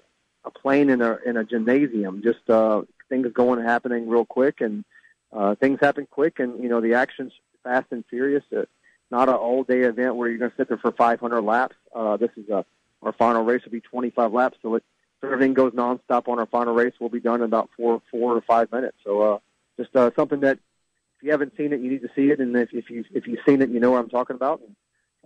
[0.45, 2.23] a plane in a in a gymnasium.
[2.23, 4.85] Just uh, things going happening real quick, and
[5.33, 8.45] uh, things happen quick, and you know the action's fast and furious.
[8.55, 8.65] Uh,
[9.11, 11.75] not an all day event where you're going to sit there for 500 laps.
[11.95, 12.65] Uh, this is a
[13.03, 14.85] our final race will be 25 laps, so it,
[15.19, 18.37] if everything goes nonstop on our final race, we'll be done in about four four
[18.37, 18.97] or five minutes.
[19.05, 19.39] So uh,
[19.79, 20.59] just uh, something that
[21.17, 23.27] if you haven't seen it, you need to see it, and if, if you if
[23.27, 24.61] you've seen it, you know what I'm talking about.
[24.61, 24.77] And,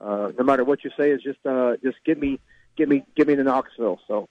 [0.01, 2.41] uh, no matter what you say, is just uh, just give me
[2.77, 3.99] give me give me the Knoxville.
[4.07, 4.29] So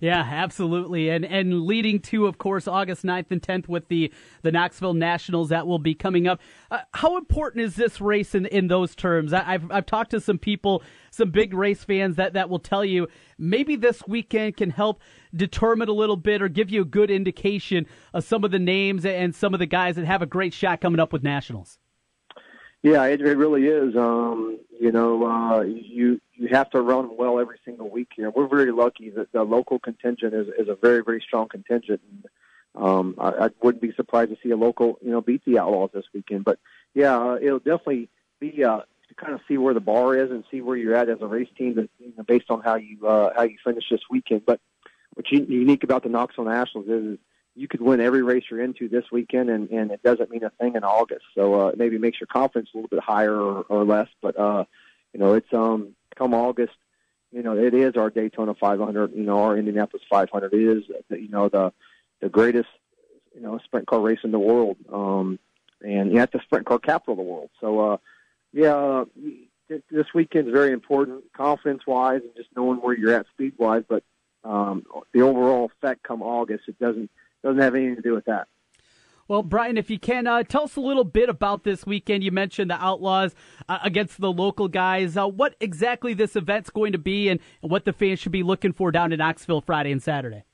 [0.00, 1.10] yeah, absolutely.
[1.10, 5.50] And and leading to, of course, August 9th and 10th with the, the Knoxville Nationals
[5.50, 6.40] that will be coming up.
[6.70, 9.32] Uh, how important is this race in, in those terms?
[9.32, 12.84] I, have I've talked to some people, some big race fans that, that will tell
[12.84, 15.02] you maybe this weekend can help
[15.34, 19.04] determine a little bit or give you a good indication of some of the names
[19.04, 21.78] and some of the guys that have a great shot coming up with Nationals.
[22.82, 23.96] Yeah, it, it really is.
[23.96, 28.30] Um, you know, uh, you you have to run well every single week here.
[28.30, 32.00] We're very lucky that the local contingent is, is a very very strong contingent.
[32.10, 32.26] And,
[32.74, 35.90] um, I, I wouldn't be surprised to see a local you know beat the Outlaws
[35.94, 36.44] this weekend.
[36.44, 36.58] But
[36.94, 38.08] yeah, uh, it'll definitely
[38.40, 41.08] be uh, to kind of see where the bar is and see where you're at
[41.08, 43.84] as a race team, that, you know, based on how you uh, how you finish
[43.90, 44.44] this weekend.
[44.44, 44.60] But
[45.14, 47.18] what's unique about the Knoxville Nationals is, is
[47.54, 50.50] you could win every race you're into this weekend, and, and it doesn't mean a
[50.50, 51.24] thing in August.
[51.34, 54.08] So uh, maybe makes your confidence a little bit higher or, or less.
[54.22, 54.64] But uh,
[55.12, 56.74] you know, it's um come August,
[57.30, 59.14] you know, it is our Daytona 500.
[59.14, 61.72] You know, our Indianapolis 500 is you know the
[62.20, 62.68] the greatest
[63.34, 65.38] you know sprint car race in the world, um,
[65.82, 67.50] and yeah, it's the sprint car capital of the world.
[67.60, 67.96] So uh,
[68.52, 68.74] yeah.
[68.74, 69.04] Uh,
[69.90, 73.82] this weekend is very important, confidence wise, and just knowing where you're at speed wise.
[73.88, 74.02] But
[74.44, 74.84] um,
[75.14, 77.10] the overall effect come August, it doesn't
[77.42, 78.48] doesn't have anything to do with that.
[79.28, 82.24] Well, Brian, if you can uh, tell us a little bit about this weekend.
[82.24, 83.34] You mentioned the Outlaws
[83.68, 85.16] uh, against the local guys.
[85.16, 88.42] Uh, what exactly this event's going to be, and, and, what the fans should be
[88.42, 90.44] looking for down in Knoxville Friday and Saturday.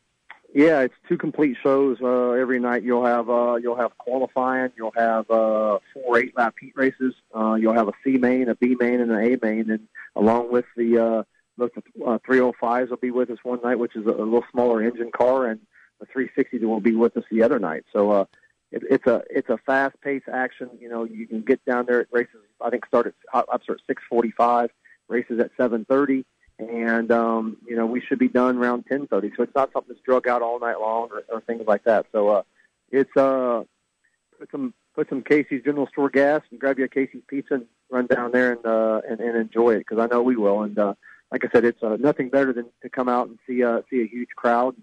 [0.54, 2.82] Yeah, it's two complete shows uh, every night.
[2.82, 4.70] You'll have uh, you'll have qualifying.
[4.76, 7.14] You'll have uh, four eight lap heat races.
[7.34, 10.64] you'll have a C main, a B main, and an A main, and along with
[10.76, 11.24] the
[11.56, 15.10] the 305s will be with us one night, which is a, a little smaller engine
[15.10, 15.58] car, and
[16.00, 17.84] the 360 will be with us the other night.
[17.92, 18.24] So uh,
[18.70, 20.70] it, it's a it's a fast paced action.
[20.80, 22.36] You know, you can get down there at races.
[22.60, 23.48] I think start at start
[23.88, 24.68] at 6:45,
[25.08, 26.24] races at 7:30,
[26.58, 29.36] and um, you know we should be done around 10:30.
[29.36, 32.06] So it's not something that's drug out all night long or, or things like that.
[32.12, 32.42] So uh,
[32.90, 33.64] it's uh
[34.38, 37.66] put some put some Casey's General Store gas and grab you a Casey's pizza and
[37.90, 40.62] run down there and uh, and, and enjoy it because I know we will.
[40.62, 40.94] And uh,
[41.30, 44.02] like I said, it's uh, nothing better than to come out and see uh, see
[44.02, 44.76] a huge crowd.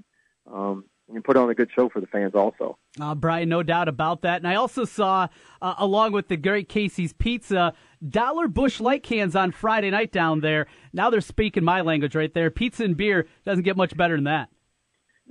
[0.52, 2.78] Um, and put on a good show for the fans also.
[3.00, 4.38] Uh, Brian, no doubt about that.
[4.38, 5.28] And I also saw,
[5.62, 7.74] uh, along with the great Casey's Pizza,
[8.08, 10.68] Dollar Busch Light cans on Friday night down there.
[10.94, 12.50] Now they're speaking my language right there.
[12.50, 14.50] Pizza and beer doesn't get much better than that.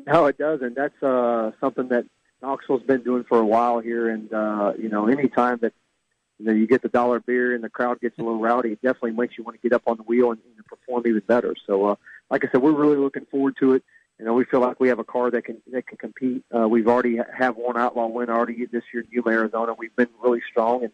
[0.06, 0.74] No, it doesn't.
[0.74, 2.04] That's uh, something that
[2.42, 4.08] Knoxville's been doing for a while here.
[4.08, 5.72] And, uh, you know, anytime that
[6.38, 8.82] you know, you get the dollar beer and the crowd gets a little rowdy, it
[8.82, 11.54] definitely makes you want to get up on the wheel and, and perform even better.
[11.66, 11.94] So, uh,
[12.30, 13.84] like I said, we're really looking forward to it
[14.18, 16.44] you know, we feel like we have a car that can that can compete.
[16.54, 19.74] Uh, we've already have one outlaw win already this year in Yuma, Arizona.
[19.76, 20.92] We've been really strong, and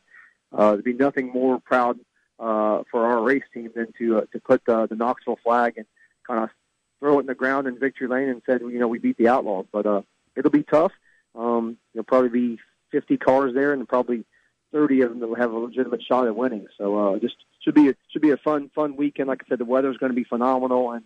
[0.53, 1.99] uh, there'd be nothing more proud
[2.39, 5.87] uh, for our race team than to uh, to put uh, the Knoxville flag and
[6.27, 6.51] kind of
[6.99, 9.29] throw it in the ground in victory lane and said, you know, we beat the
[9.29, 9.67] Outlaws.
[9.71, 10.03] But uh,
[10.37, 10.93] it'll be tough.
[11.35, 12.59] Um, there'll probably be
[12.91, 14.25] 50 cars there, and probably
[14.73, 16.67] 30 of them that will have a legitimate shot at winning.
[16.79, 19.29] So uh, just should be a, should be a fun fun weekend.
[19.29, 21.05] Like I said, the weather's going to be phenomenal, and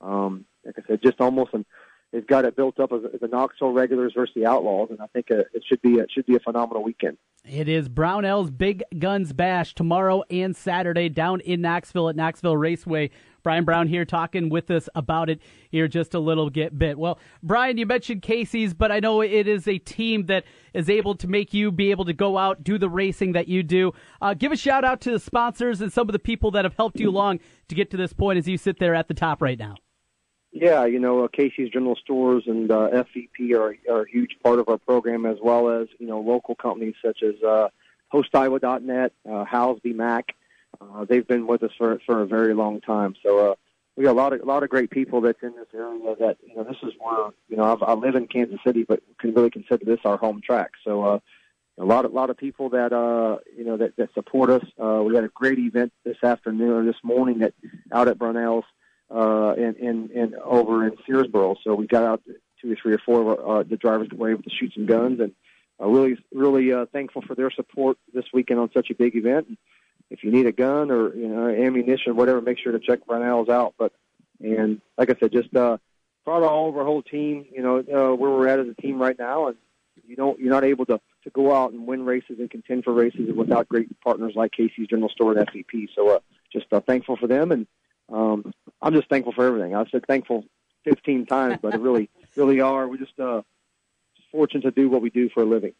[0.00, 1.64] um, like I said, just almost an
[2.12, 5.30] they've got it built up as the Knoxville regulars versus the Outlaws, and I think
[5.30, 7.18] it should be it should be a phenomenal weekend.
[7.44, 13.10] It is Brownells Big Guns Bash tomorrow and Saturday down in Knoxville at Knoxville Raceway.
[13.42, 16.98] Brian Brown here talking with us about it here just a little bit.
[16.98, 20.44] Well, Brian, you mentioned Casey's, but I know it is a team that
[20.74, 23.62] is able to make you be able to go out, do the racing that you
[23.62, 23.92] do.
[24.20, 26.74] Uh, give a shout out to the sponsors and some of the people that have
[26.74, 29.40] helped you along to get to this point as you sit there at the top
[29.40, 29.76] right now.
[30.52, 34.58] Yeah, you know, uh, Casey's General Stores and uh, FVP are, are a huge part
[34.58, 37.68] of our program, as well as you know local companies such as uh,
[38.12, 40.34] HostIowa.net, uh, Housby Mack.
[40.80, 43.14] Uh, they've been with us for for a very long time.
[43.22, 43.54] So uh,
[43.96, 46.16] we got a lot of a lot of great people that's in this area.
[46.18, 49.02] That you know, this is where you know I've, I live in Kansas City, but
[49.18, 50.72] can really consider this our home track.
[50.84, 51.18] So uh,
[51.78, 54.64] a lot of lot of people that uh, you know that, that support us.
[54.82, 57.54] Uh, we had a great event this afternoon or this morning that
[57.92, 58.64] out at Brownells
[59.10, 61.56] uh, in, in, in over in Searsboro.
[61.64, 62.22] So we got out
[62.60, 64.86] two or three or four of uh, the drivers that were able to shoot some
[64.86, 65.32] guns, and
[65.80, 69.48] uh, really really uh, thankful for their support this weekend on such a big event.
[69.48, 69.56] And
[70.10, 73.48] if you need a gun or you know ammunition, whatever, make sure to check Brownells
[73.48, 73.74] out.
[73.78, 73.92] But
[74.40, 75.78] and like I said, just uh,
[76.24, 77.46] proud of all of our whole team.
[77.52, 79.56] You know uh, where we're at as a team right now, and
[80.06, 82.92] you don't you're not able to to go out and win races and contend for
[82.92, 85.88] races without great partners like Casey's General Store and FVP.
[85.94, 86.18] So uh,
[86.52, 87.66] just uh, thankful for them and
[88.10, 89.74] um, I'm just thankful for everything.
[89.74, 90.44] I've said thankful
[90.84, 92.88] 15 times, but it really, really are.
[92.88, 93.42] We're just, uh,
[94.16, 95.72] just fortunate to do what we do for a living.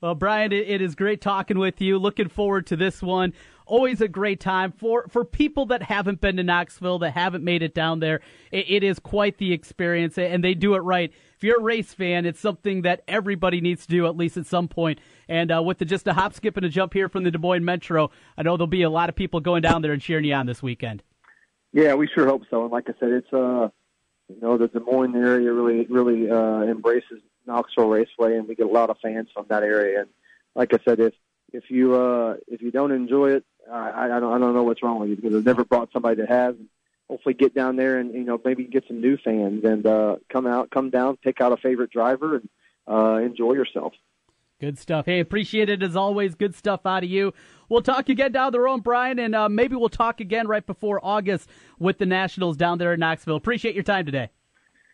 [0.00, 1.98] Well, Brian, it, it is great talking with you.
[1.98, 3.34] Looking forward to this one.
[3.66, 7.62] Always a great time for for people that haven't been to Knoxville, that haven't made
[7.62, 8.20] it down there.
[8.50, 11.12] it, it is quite the experience, and they do it right.
[11.36, 14.46] If you're a race fan, it's something that everybody needs to do at least at
[14.46, 14.98] some point.
[15.28, 17.38] And uh, with the, just a hop, skip, and a jump here from the Des
[17.38, 20.24] Moines Metro, I know there'll be a lot of people going down there and cheering
[20.24, 21.02] you on this weekend.
[21.72, 22.62] Yeah, we sure hope so.
[22.62, 23.68] And like I said, it's uh,
[24.28, 28.66] you know, the Des Moines area really, really uh, embraces Knoxville Raceway, and we get
[28.66, 30.00] a lot of fans from that area.
[30.00, 30.10] And
[30.54, 31.14] like I said, if
[31.52, 34.82] if you uh, if you don't enjoy it, I, I don't I don't know what's
[34.82, 36.54] wrong with you because I've never brought somebody that has.
[37.08, 40.46] Hopefully, get down there and you know maybe get some new fans and uh, come
[40.46, 42.48] out, come down, pick out a favorite driver, and
[42.88, 43.94] uh, enjoy yourself.
[44.60, 45.06] Good stuff.
[45.06, 46.34] Hey, appreciate it as always.
[46.34, 47.32] Good stuff out of you.
[47.70, 51.00] We'll talk again down the road, Brian, and uh, maybe we'll talk again right before
[51.02, 53.36] August with the Nationals down there in Knoxville.
[53.36, 54.28] Appreciate your time today.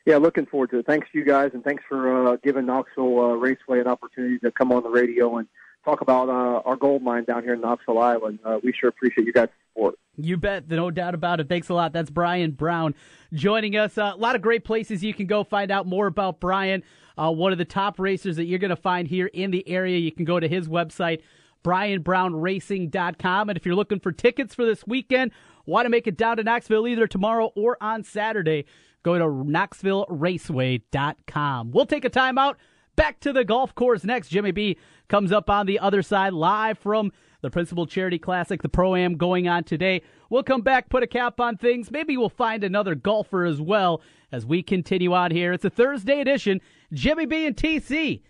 [0.04, 0.86] Yeah, looking forward to it.
[0.86, 4.52] Thanks to you guys, and thanks for uh, giving Knoxville uh, Raceway an opportunity to
[4.52, 5.48] come on the radio and
[5.86, 8.32] talk about uh, our gold mine down here in Knoxville, Iowa.
[8.44, 9.98] Uh, we sure appreciate you guys' support.
[10.16, 11.48] You bet, no doubt about it.
[11.48, 11.92] Thanks a lot.
[11.92, 12.94] That's Brian Brown
[13.32, 13.96] joining us.
[13.96, 16.82] Uh, a lot of great places you can go find out more about Brian
[17.18, 19.98] uh, one of the top racers that you're going to find here in the area.
[19.98, 21.22] You can go to his website,
[21.64, 23.48] brianbrownracing.com.
[23.48, 25.32] And if you're looking for tickets for this weekend,
[25.64, 28.66] want to make it down to Knoxville either tomorrow or on Saturday,
[29.02, 31.72] go to knoxvilleraceway.com.
[31.72, 32.56] We'll take a timeout.
[32.96, 34.28] Back to the golf course next.
[34.28, 34.78] Jimmy B
[35.08, 39.16] comes up on the other side live from the Principal Charity Classic, the Pro Am
[39.16, 40.02] going on today.
[40.30, 41.90] We'll come back, put a cap on things.
[41.90, 44.00] Maybe we'll find another golfer as well
[44.32, 45.52] as we continue on here.
[45.52, 46.60] It's a Thursday edition.
[46.92, 48.22] Jimmy B and TC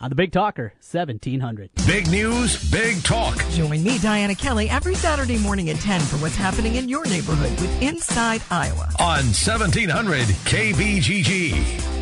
[0.00, 1.70] on the Big Talker 1700.
[1.86, 3.38] Big news, big talk.
[3.50, 7.52] Join me, Diana Kelly, every Saturday morning at 10 for what's happening in your neighborhood
[7.60, 8.90] with Inside Iowa.
[8.98, 12.01] On 1700 KBGG.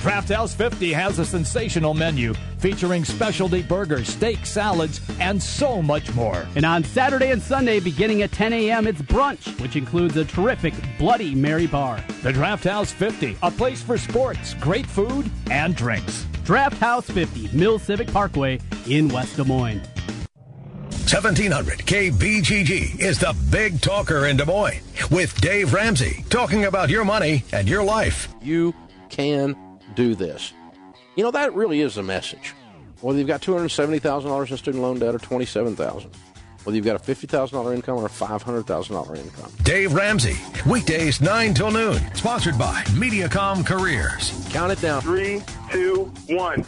[0.00, 6.14] Draft House 50 has a sensational menu featuring specialty burgers, steak, salads, and so much
[6.14, 6.48] more.
[6.56, 10.72] And on Saturday and Sunday, beginning at 10 a.m., it's brunch, which includes a terrific
[10.98, 12.02] Bloody Mary bar.
[12.22, 16.26] The Draft House 50, a place for sports, great food, and drinks.
[16.44, 18.58] Draft House 50, Mill Civic Parkway
[18.88, 19.82] in West Des Moines.
[21.10, 27.04] 1700 KBGG is the big talker in Des Moines with Dave Ramsey talking about your
[27.04, 28.28] money and your life.
[28.40, 28.74] You
[29.10, 29.69] can
[30.00, 30.54] do this.
[31.14, 32.54] You know, that really is a message.
[33.02, 36.10] Whether you've got $270,000 in student loan debt or 27000
[36.64, 39.52] whether you've got a $50,000 income or a $500,000 income.
[39.62, 40.36] Dave Ramsey,
[40.68, 41.98] weekdays 9 till noon.
[42.14, 44.46] Sponsored by Mediacom Careers.
[44.50, 45.00] Count it down.
[45.00, 46.66] Three, two, one.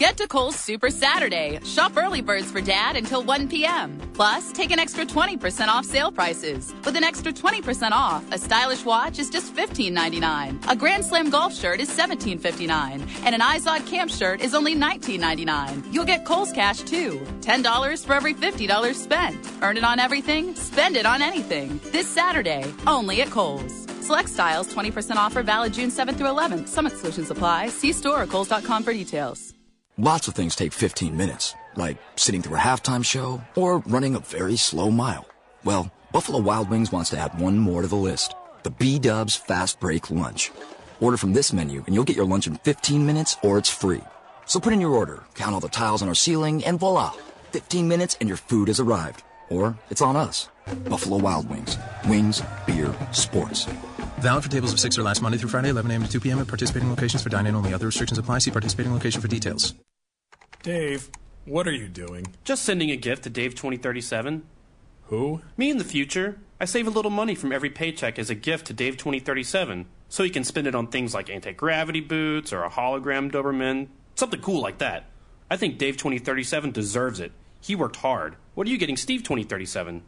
[0.00, 1.60] Get to Kohl's Super Saturday.
[1.62, 4.00] Shop early birds for dad until 1 p.m.
[4.14, 6.72] Plus, take an extra 20% off sale prices.
[6.86, 10.70] With an extra 20% off, a stylish watch is just $15.99.
[10.70, 13.06] A Grand Slam golf shirt is $17.59.
[13.26, 15.92] And an Izod camp shirt is only $19.99.
[15.92, 17.20] You'll get Kohl's cash too.
[17.42, 19.36] $10 for every $50 spent.
[19.60, 21.78] Earn it on everything, spend it on anything.
[21.92, 23.86] This Saturday, only at Kohl's.
[24.00, 26.68] Select styles 20% offer valid June 7th through 11th.
[26.68, 27.68] Summit Solutions apply.
[27.68, 29.52] See store or Kohl's.com for details.
[30.02, 34.20] Lots of things take 15 minutes, like sitting through a halftime show or running a
[34.20, 35.26] very slow mile.
[35.62, 39.36] Well, Buffalo Wild Wings wants to add one more to the list the B Dubs
[39.36, 40.50] Fast Break Lunch.
[41.02, 44.00] Order from this menu and you'll get your lunch in 15 minutes or it's free.
[44.46, 47.12] So put in your order, count all the tiles on our ceiling, and voila!
[47.52, 49.22] 15 minutes and your food has arrived.
[49.50, 50.48] Or it's on us.
[50.88, 51.76] Buffalo Wild Wings.
[52.06, 53.66] Wings, beer, sports.
[54.20, 56.02] Valid for tables of six or less Monday through Friday, 11 a.m.
[56.02, 56.38] to 2 p.m.
[56.40, 57.72] at participating locations for dining only.
[57.72, 58.40] Other restrictions apply.
[58.40, 59.74] See participating location for details.
[60.62, 61.08] Dave,
[61.46, 62.26] what are you doing?
[62.44, 64.42] Just sending a gift to Dave 2037.
[65.04, 65.40] Who?
[65.56, 66.38] Me in the future.
[66.60, 70.22] I save a little money from every paycheck as a gift to Dave 2037, so
[70.22, 74.42] he can spend it on things like anti gravity boots or a hologram Doberman, something
[74.42, 75.06] cool like that.
[75.50, 77.32] I think Dave 2037 deserves it.
[77.62, 78.36] He worked hard.
[78.54, 80.02] What are you getting Steve 2037?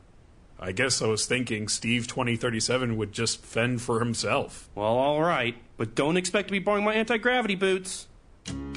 [0.63, 4.69] I guess I was thinking Steve 2037 would just fend for himself.
[4.77, 8.07] Well, all right, but don't expect to be borrowing my anti gravity boots.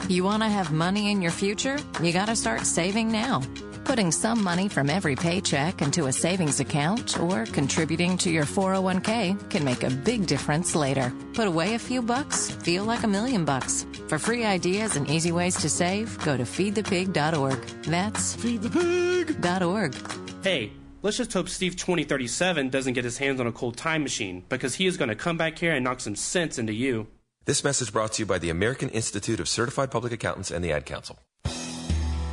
[0.09, 1.77] You want to have money in your future?
[2.01, 3.43] You got to start saving now.
[3.83, 9.49] Putting some money from every paycheck into a savings account or contributing to your 401k
[9.51, 11.13] can make a big difference later.
[11.33, 13.85] Put away a few bucks, feel like a million bucks.
[14.07, 17.61] For free ideas and easy ways to save, go to feedthepig.org.
[17.83, 19.95] That's feedthepig.org.
[20.43, 20.71] Hey,
[21.05, 24.75] let's just hope Steve 2037 doesn't get his hands on a cold time machine because
[24.75, 27.07] he is going to come back here and knock some sense into you.
[27.45, 30.71] This message brought to you by the American Institute of Certified Public Accountants and the
[30.71, 31.19] Ad Council.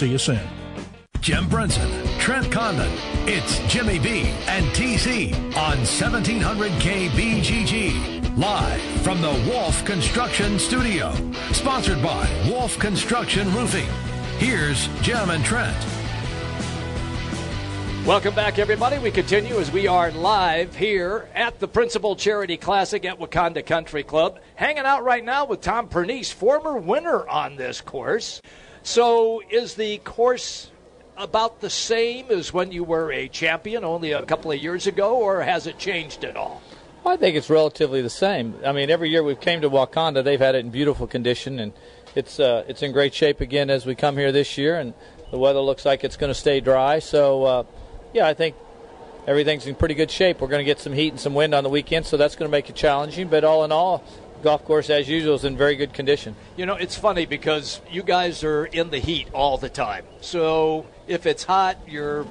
[0.00, 0.40] See you soon.
[1.20, 2.90] Jim Brinson, Trent Condon.
[3.28, 8.38] It's Jimmy B and TC on 1700 KBGG.
[8.38, 11.12] Live from the Wolf Construction Studio.
[11.52, 13.90] Sponsored by Wolf Construction Roofing.
[14.38, 15.76] Here's Jim and Trent.
[18.06, 18.98] Welcome back, everybody.
[19.00, 24.02] We continue as we are live here at the Principal Charity Classic at Wakanda Country
[24.02, 24.40] Club.
[24.54, 28.40] Hanging out right now with Tom Pernice, former winner on this course.
[28.82, 30.70] So, is the course
[31.16, 35.16] about the same as when you were a champion only a couple of years ago,
[35.16, 36.62] or has it changed at all?
[37.04, 38.54] Well, I think it's relatively the same.
[38.64, 41.72] I mean, every year we've came to Wakanda, they've had it in beautiful condition, and
[42.14, 44.94] it's uh, it's in great shape again as we come here this year, and
[45.30, 46.98] the weather looks like it's going to stay dry.
[46.98, 47.64] So, uh,
[48.12, 48.56] yeah, I think
[49.26, 50.40] everything's in pretty good shape.
[50.40, 52.48] We're going to get some heat and some wind on the weekend, so that's going
[52.48, 53.28] to make it challenging.
[53.28, 54.04] But all in all,
[54.42, 56.34] golf course, as usual, is in very good condition.
[56.56, 60.04] You know, it's funny because you guys are in the heat all the time.
[60.20, 62.26] So if it's hot, you're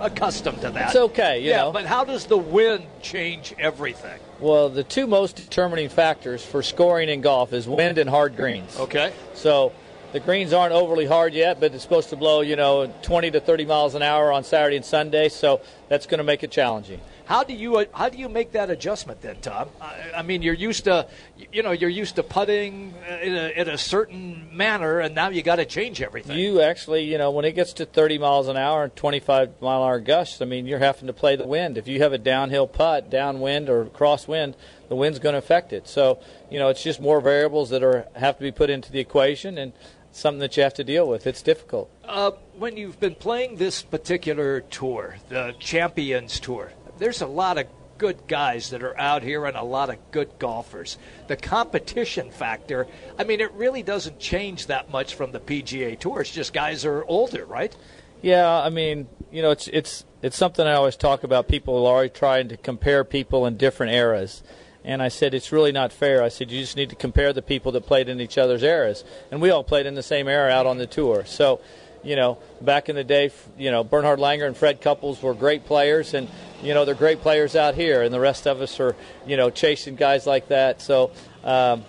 [0.00, 0.88] accustomed to that.
[0.88, 1.72] It's okay, you yeah, know.
[1.72, 4.18] but how does the wind change everything?
[4.40, 8.76] Well, the two most determining factors for scoring in golf is wind and hard greens.
[8.78, 9.12] Okay.
[9.34, 9.72] So
[10.14, 13.40] the greens aren't overly hard yet, but it's supposed to blow, you know, 20 to
[13.40, 17.00] 30 miles an hour on Saturday and Sunday, so that's going to make it challenging.
[17.24, 19.70] How do you uh, how do you make that adjustment then, Tom?
[19.80, 21.08] I, I mean, you're used to
[21.52, 25.42] you know you're used to putting in a, in a certain manner, and now you
[25.42, 26.38] got to change everything.
[26.38, 29.82] You actually, you know, when it gets to 30 miles an hour and 25 mile
[29.82, 31.78] an hour gusts, I mean, you're having to play the wind.
[31.78, 34.54] If you have a downhill putt, downwind or crosswind,
[34.88, 35.88] the wind's going to affect it.
[35.88, 39.00] So, you know, it's just more variables that are have to be put into the
[39.00, 39.72] equation and
[40.14, 41.26] something that you have to deal with.
[41.26, 41.90] It's difficult.
[42.04, 47.66] Uh, when you've been playing this particular tour, the Champions Tour, there's a lot of
[47.98, 50.98] good guys that are out here and a lot of good golfers.
[51.28, 52.86] The competition factor,
[53.18, 56.20] I mean, it really doesn't change that much from the PGA Tour.
[56.20, 57.74] It's just guys are older, right?
[58.22, 61.46] Yeah, I mean, you know, it's it's it's something I always talk about.
[61.46, 64.42] People are always trying to compare people in different eras.
[64.84, 66.22] And I said, it's really not fair.
[66.22, 69.02] I said, you just need to compare the people that played in each other's eras.
[69.30, 71.24] And we all played in the same era out on the tour.
[71.24, 71.60] So,
[72.02, 75.64] you know, back in the day, you know, Bernhard Langer and Fred Couples were great
[75.64, 76.28] players, and
[76.62, 78.94] you know they're great players out here, and the rest of us are,
[79.26, 80.82] you know, chasing guys like that.
[80.82, 81.12] So,
[81.44, 81.82] um,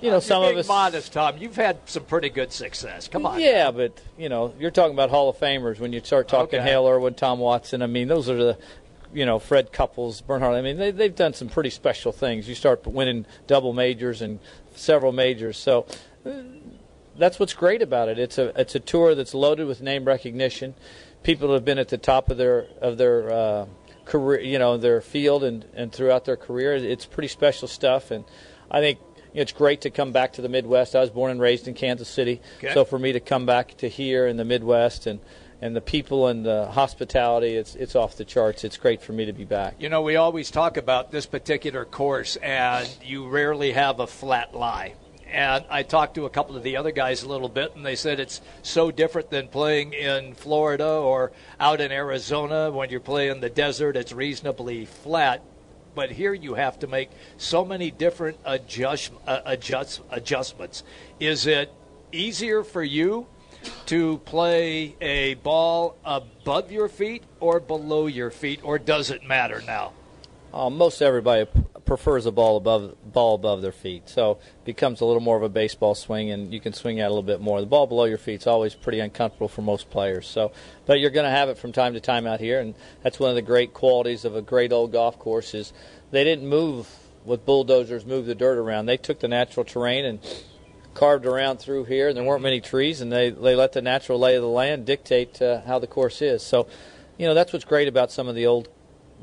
[0.00, 0.66] you know, some You're of us.
[0.66, 1.38] modest, Tom.
[1.38, 3.06] You've had some pretty good success.
[3.06, 3.38] Come on.
[3.38, 6.68] Yeah, but you know, you're talking about Hall of Famers when you start talking Okay.
[6.68, 7.80] Hale Irwin, Tom Watson.
[7.80, 8.58] I mean, those are the,
[9.12, 10.54] you know, Fred Couples, Bernhard.
[10.54, 12.48] I mean, they, they've done some pretty special things.
[12.48, 14.38] You start winning double majors and
[14.74, 15.86] several majors, so
[16.24, 16.30] uh,
[17.16, 18.18] that's what's great about it.
[18.18, 20.74] It's a it's a tour that's loaded with name recognition.
[21.22, 23.66] People have been at the top of their of their uh,
[24.04, 26.74] career, you know, their field and and throughout their career.
[26.74, 28.24] It's pretty special stuff, and
[28.70, 28.98] I think.
[29.32, 30.96] It's great to come back to the Midwest.
[30.96, 32.74] I was born and raised in Kansas City, Okay.
[32.74, 35.20] so for me to come back to here in the Midwest and,
[35.62, 38.64] and the people and the hospitality, it's it's off the charts.
[38.64, 39.74] It's great for me to be back.
[39.78, 44.54] You know, we always talk about this particular course, and you rarely have a flat
[44.54, 44.94] lie.
[45.32, 47.94] And I talked to a couple of the other guys a little bit, and they
[47.94, 51.30] said it's so different than playing in Florida or
[51.60, 52.70] out in Arizona.
[52.72, 55.42] When you're playing the desert, it's reasonably flat.
[55.94, 60.82] But here you have to make so many different adjust, uh, adjust, adjustments.
[61.20, 61.72] Is it
[62.12, 63.26] easier for you
[63.86, 69.62] to play a ball above your feet or below your feet, or does it matter
[69.66, 69.92] now?
[70.52, 71.48] Uh, most everybody
[71.84, 75.42] prefers a ball above ball above their feet, so it becomes a little more of
[75.42, 77.60] a baseball swing, and you can swing out a little bit more.
[77.60, 80.26] The ball below your feet is always pretty uncomfortable for most players.
[80.26, 80.52] So,
[80.86, 83.30] but you're going to have it from time to time out here, and that's one
[83.30, 85.72] of the great qualities of a great old golf course is
[86.10, 86.88] they didn't move
[87.24, 88.86] with bulldozers, move the dirt around.
[88.86, 90.20] They took the natural terrain and
[90.94, 94.18] carved around through here, and there weren't many trees, and they, they let the natural
[94.18, 96.42] lay of the land dictate uh, how the course is.
[96.42, 96.66] So,
[97.18, 98.68] you know, that's what's great about some of the old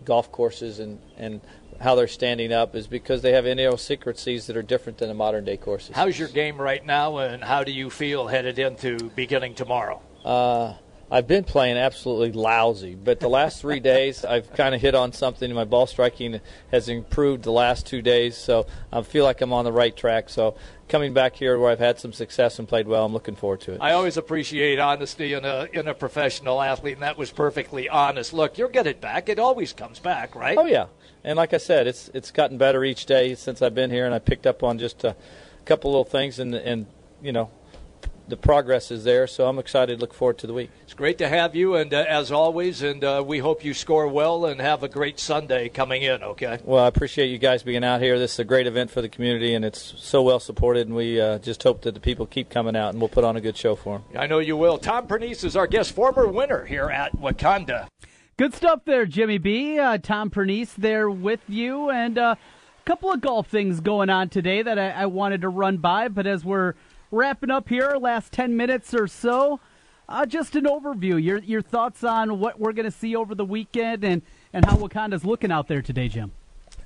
[0.06, 1.42] golf courses and, and
[1.80, 5.46] how they're standing up is because they have idiosyncrasies that are different than the modern
[5.46, 5.96] day courses.
[5.96, 10.02] How's your game right now, and how do you feel headed into beginning tomorrow?
[10.24, 10.74] Uh,
[11.10, 15.14] I've been playing absolutely lousy, but the last three days I've kind of hit on
[15.14, 15.54] something.
[15.54, 16.42] My ball striking
[16.72, 20.28] has improved the last two days, so I feel like I'm on the right track.
[20.28, 20.56] So
[20.90, 23.74] coming back here where I've had some success and played well, I'm looking forward to
[23.74, 23.82] it.
[23.82, 28.34] I always appreciate honesty in a in a professional athlete, and that was perfectly honest.
[28.34, 29.30] Look, you'll get it back.
[29.30, 30.58] It always comes back, right?
[30.58, 30.88] Oh yeah,
[31.24, 34.14] and like I said, it's it's gotten better each day since I've been here, and
[34.14, 35.16] I picked up on just a
[35.64, 36.88] couple little things, and and
[37.22, 37.50] you know,
[38.28, 39.28] the progress is there.
[39.28, 40.02] So I'm excited.
[40.02, 40.70] Look forward to the week.
[40.84, 44.08] It's great to have you, and uh, as always, and uh, we hope you score
[44.08, 46.24] well and have a great Sunday coming in.
[46.24, 46.60] Okay.
[46.64, 48.20] Well, I appreciate you guys being out here.
[48.20, 50.88] This is a great event for the community, and it's so well supported.
[50.88, 53.36] And we uh, just hope that the people keep coming out, and we'll put on
[53.36, 54.20] a good show for them.
[54.20, 54.78] I know you will.
[54.78, 57.88] Tom Pernice is our guest, former winner here at Wakanda.
[58.38, 59.80] Good stuff there, Jimmy B.
[59.80, 64.30] Uh, Tom Pernice there with you, and uh, a couple of golf things going on
[64.30, 66.08] today that I, I wanted to run by.
[66.08, 66.76] But as we're
[67.12, 69.60] wrapping up here, last ten minutes or so,
[70.10, 71.22] uh, just an overview.
[71.22, 74.22] Your your thoughts on what we're going to see over the weekend, and
[74.54, 76.32] and how Wakanda's looking out there today, Jim.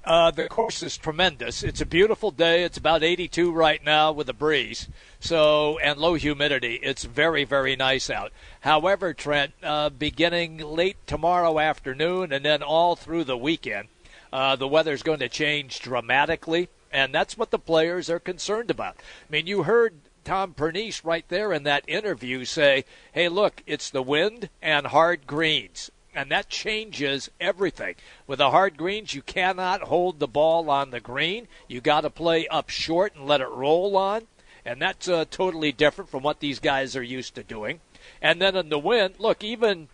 [0.03, 1.61] Uh, the course is tremendous.
[1.61, 2.63] It's a beautiful day.
[2.63, 6.79] It's about 82 right now with a breeze, so and low humidity.
[6.81, 8.31] It's very very nice out.
[8.61, 13.89] However, Trent, uh, beginning late tomorrow afternoon and then all through the weekend,
[14.33, 18.95] uh, the weather's going to change dramatically, and that's what the players are concerned about.
[18.97, 19.93] I mean, you heard
[20.23, 25.25] Tom Pernice right there in that interview say, "Hey, look, it's the wind and hard
[25.27, 27.95] greens." and that changes everything.
[28.27, 31.47] With the hard greens, you cannot hold the ball on the green.
[31.67, 34.27] You got to play up short and let it roll on,
[34.65, 37.79] and that's uh, totally different from what these guys are used to doing.
[38.21, 39.87] And then in the wind, look, even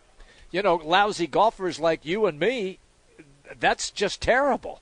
[0.52, 2.80] you know lousy golfers like you and me,
[3.60, 4.82] that's just terrible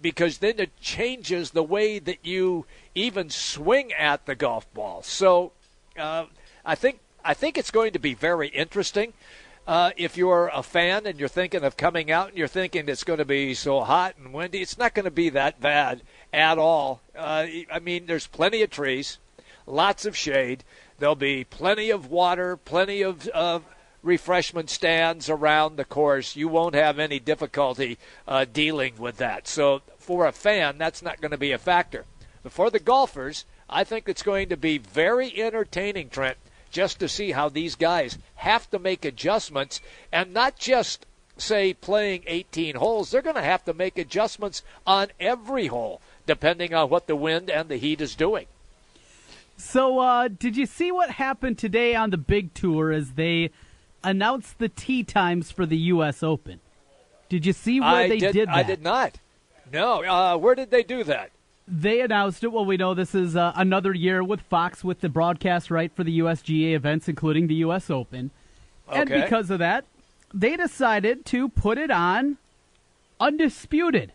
[0.00, 5.02] because then it changes the way that you even swing at the golf ball.
[5.02, 5.52] So
[5.98, 6.26] uh,
[6.64, 9.12] I think I think it's going to be very interesting.
[9.66, 13.04] Uh, if you're a fan and you're thinking of coming out and you're thinking it's
[13.04, 16.02] going to be so hot and windy, it's not going to be that bad
[16.32, 17.00] at all.
[17.16, 19.18] Uh, I mean, there's plenty of trees,
[19.64, 20.64] lots of shade.
[20.98, 23.28] There'll be plenty of water, plenty of
[24.02, 26.36] refreshment stands around the course.
[26.36, 29.46] You won't have any difficulty uh, dealing with that.
[29.46, 32.04] So, for a fan, that's not going to be a factor.
[32.42, 36.36] But for the golfers, I think it's going to be very entertaining, Trent,
[36.70, 39.80] just to see how these guys have to make adjustments
[40.10, 43.10] and not just say playing 18 holes.
[43.10, 47.50] They're going to have to make adjustments on every hole, depending on what the wind
[47.50, 48.46] and the heat is doing.
[49.56, 53.50] So, uh, did you see what happened today on the big tour as they
[54.04, 56.22] announced the tee times for the U.S.
[56.22, 56.60] Open?
[57.28, 58.54] Did you see where I they did, did that?
[58.54, 59.18] I did not.
[59.72, 60.04] No.
[60.04, 61.30] Uh, where did they do that?
[61.66, 62.48] They announced it.
[62.48, 66.04] Well, we know this is uh, another year with Fox with the broadcast right for
[66.04, 67.88] the USGA events, including the U.S.
[67.88, 68.30] Open.
[68.88, 69.00] Okay.
[69.00, 69.86] And because of that,
[70.34, 72.36] they decided to put it on
[73.20, 74.12] undisputed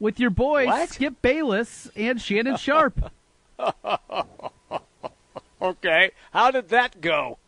[0.00, 0.88] with your boys What?
[0.90, 3.10] Skip Bayless and Shannon Sharpe.
[5.62, 7.38] okay, how did that go?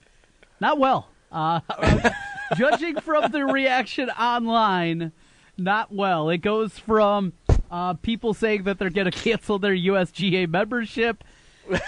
[0.61, 1.09] Not well.
[1.31, 1.61] Uh,
[2.57, 5.13] judging from the reaction online,
[5.57, 6.29] not well.
[6.29, 7.33] It goes from
[7.71, 11.23] uh, people saying that they're going to cancel their USGA membership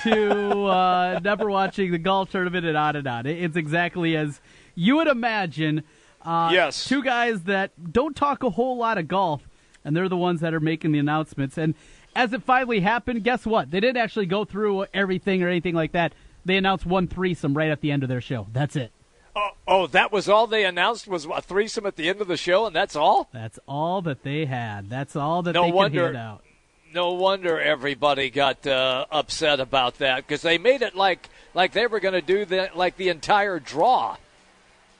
[0.02, 3.26] to uh, never watching the golf tournament and on and on.
[3.26, 4.40] It's exactly as
[4.74, 5.82] you would imagine.
[6.24, 6.84] Uh, yes.
[6.88, 9.48] Two guys that don't talk a whole lot of golf,
[9.84, 11.58] and they're the ones that are making the announcements.
[11.58, 11.74] And
[12.14, 13.70] as it finally happened, guess what?
[13.70, 16.12] They didn't actually go through everything or anything like that.
[16.44, 18.46] They announced one threesome right at the end of their show.
[18.52, 18.92] That's it.
[19.34, 22.36] Oh, oh, that was all they announced was a threesome at the end of the
[22.36, 23.28] show, and that's all.
[23.32, 24.90] That's all that they had.
[24.90, 26.44] That's all that no they wonder, could out.
[26.92, 31.86] No wonder everybody got uh, upset about that because they made it like like they
[31.86, 34.16] were going to do the like the entire draw.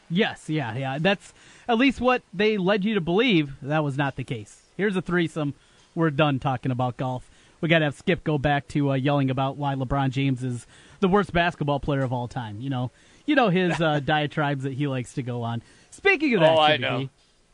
[0.08, 0.98] Yes, yeah, yeah.
[0.98, 1.34] That's
[1.68, 3.52] at least what they led you to believe.
[3.60, 4.62] That was not the case.
[4.76, 5.54] Here's a threesome.
[5.94, 7.30] We're done talking about golf.
[7.60, 10.66] We got to have Skip go back to uh, yelling about why LeBron James is
[11.00, 12.60] the worst basketball player of all time.
[12.60, 12.90] You know,
[13.26, 15.62] you know his uh, diatribes that he likes to go on.
[15.90, 17.08] Speaking of that, oh, I know.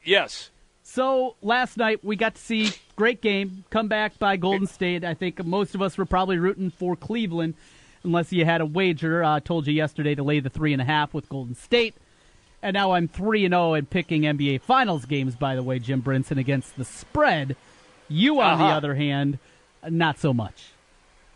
[0.04, 0.50] Yes.
[0.82, 5.04] So last night we got to see great game come back by Golden State.
[5.04, 7.54] I think most of us were probably rooting for Cleveland,
[8.04, 9.22] unless you had a wager.
[9.22, 11.94] I uh, told you yesterday to lay the three and a half with Golden State,
[12.62, 15.36] and now I'm three and zero and picking NBA Finals games.
[15.36, 17.54] By the way, Jim Brinson against the spread.
[18.08, 18.76] You, on the Uh-huh.
[18.76, 19.38] other hand,
[19.86, 20.68] not so much.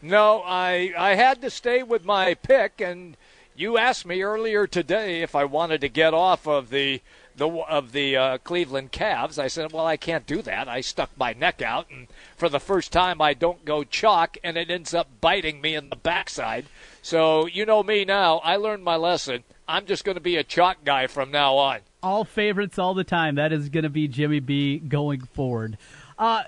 [0.00, 3.16] No, I I had to stay with my pick, and
[3.56, 7.00] you asked me earlier today if I wanted to get off of the
[7.34, 9.38] the of the uh, Cleveland Cavs.
[9.38, 10.68] I said, well, I can't do that.
[10.68, 14.58] I stuck my neck out, and for the first time, I don't go chalk, and
[14.58, 16.66] it ends up biting me in the backside.
[17.00, 18.38] So you know me now.
[18.38, 19.44] I learned my lesson.
[19.66, 21.80] I'm just going to be a chalk guy from now on.
[22.02, 23.36] all favorites all the time.
[23.36, 25.78] That is going to be Jimmy B going forward.
[26.18, 26.42] Uh,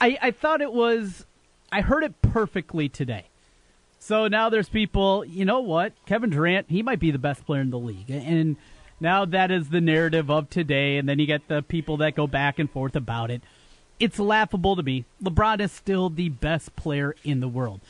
[0.00, 1.26] I, I thought it was,
[1.72, 3.24] I heard it perfectly today.
[4.04, 5.92] So now there's people, you know what?
[6.06, 8.10] Kevin Durant, he might be the best player in the league.
[8.10, 8.56] And
[8.98, 10.96] now that is the narrative of today.
[10.96, 13.42] And then you get the people that go back and forth about it.
[14.00, 15.04] It's laughable to me.
[15.22, 17.80] LeBron is still the best player in the world.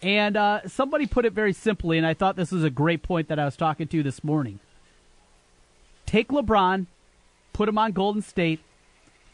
[0.00, 3.26] And uh, somebody put it very simply, and I thought this was a great point
[3.26, 4.60] that I was talking to this morning
[6.06, 6.86] take LeBron,
[7.52, 8.60] put him on Golden State,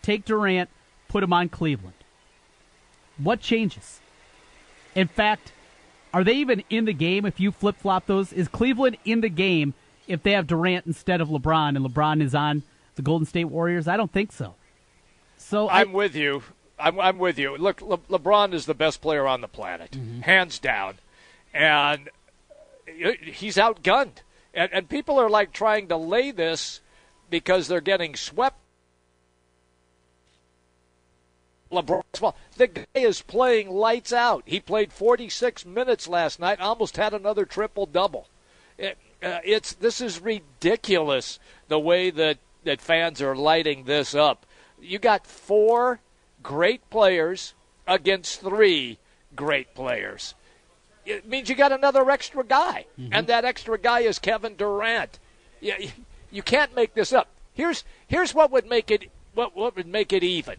[0.01, 0.71] take Durant,
[1.09, 1.93] put him on Cleveland.
[3.19, 4.01] What changes?
[4.95, 5.53] In fact,
[6.13, 8.33] are they even in the game if you flip flop those?
[8.33, 9.75] Is Cleveland in the game
[10.07, 12.63] if they have Durant instead of LeBron and LeBron is on
[12.97, 13.89] the Golden State Warriors?
[13.89, 14.55] I don't think so.
[15.37, 16.43] So I, I'm with you.
[16.79, 17.57] I'm, I'm with you.
[17.57, 20.21] Look, Le- LeBron is the best player on the planet, mm-hmm.
[20.21, 20.97] hands down,
[21.55, 22.11] and
[23.05, 24.23] uh, he's outgunned.
[24.55, 26.81] And, and people are like trying to lay this
[27.31, 28.59] because they're getting swept.
[31.73, 34.43] LeBron, well, the guy is playing lights out.
[34.47, 38.29] He played 46 minutes last night, almost had another triple double.
[38.79, 44.47] It, uh, it's this is ridiculous the way that that fans are lighting this up.
[44.81, 46.01] You got four
[46.43, 47.55] great players
[47.87, 48.99] against three
[49.35, 50.35] great players.
[51.05, 55.19] It means you got another extra guy, and that extra guy is Kevin Durant.
[55.61, 55.75] You,
[56.31, 57.29] you can't make this up.
[57.55, 60.57] Here's here's what would make it what what would make it even.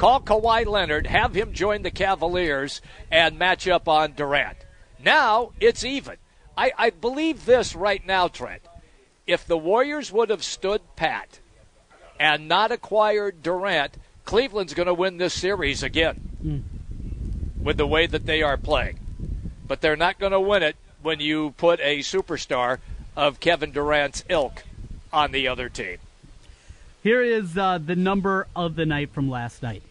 [0.00, 2.80] Call Kawhi Leonard, have him join the Cavaliers,
[3.10, 4.56] and match up on Durant.
[4.98, 6.16] Now it's even.
[6.56, 8.62] I, I believe this right now, Trent.
[9.26, 11.40] If the Warriors would have stood pat
[12.18, 16.30] and not acquired Durant, Cleveland's going to win this series again
[17.62, 18.98] with the way that they are playing.
[19.68, 22.78] But they're not going to win it when you put a superstar
[23.14, 24.62] of Kevin Durant's ilk
[25.12, 25.98] on the other team.
[27.02, 29.82] Here is uh, the number of the night from last night.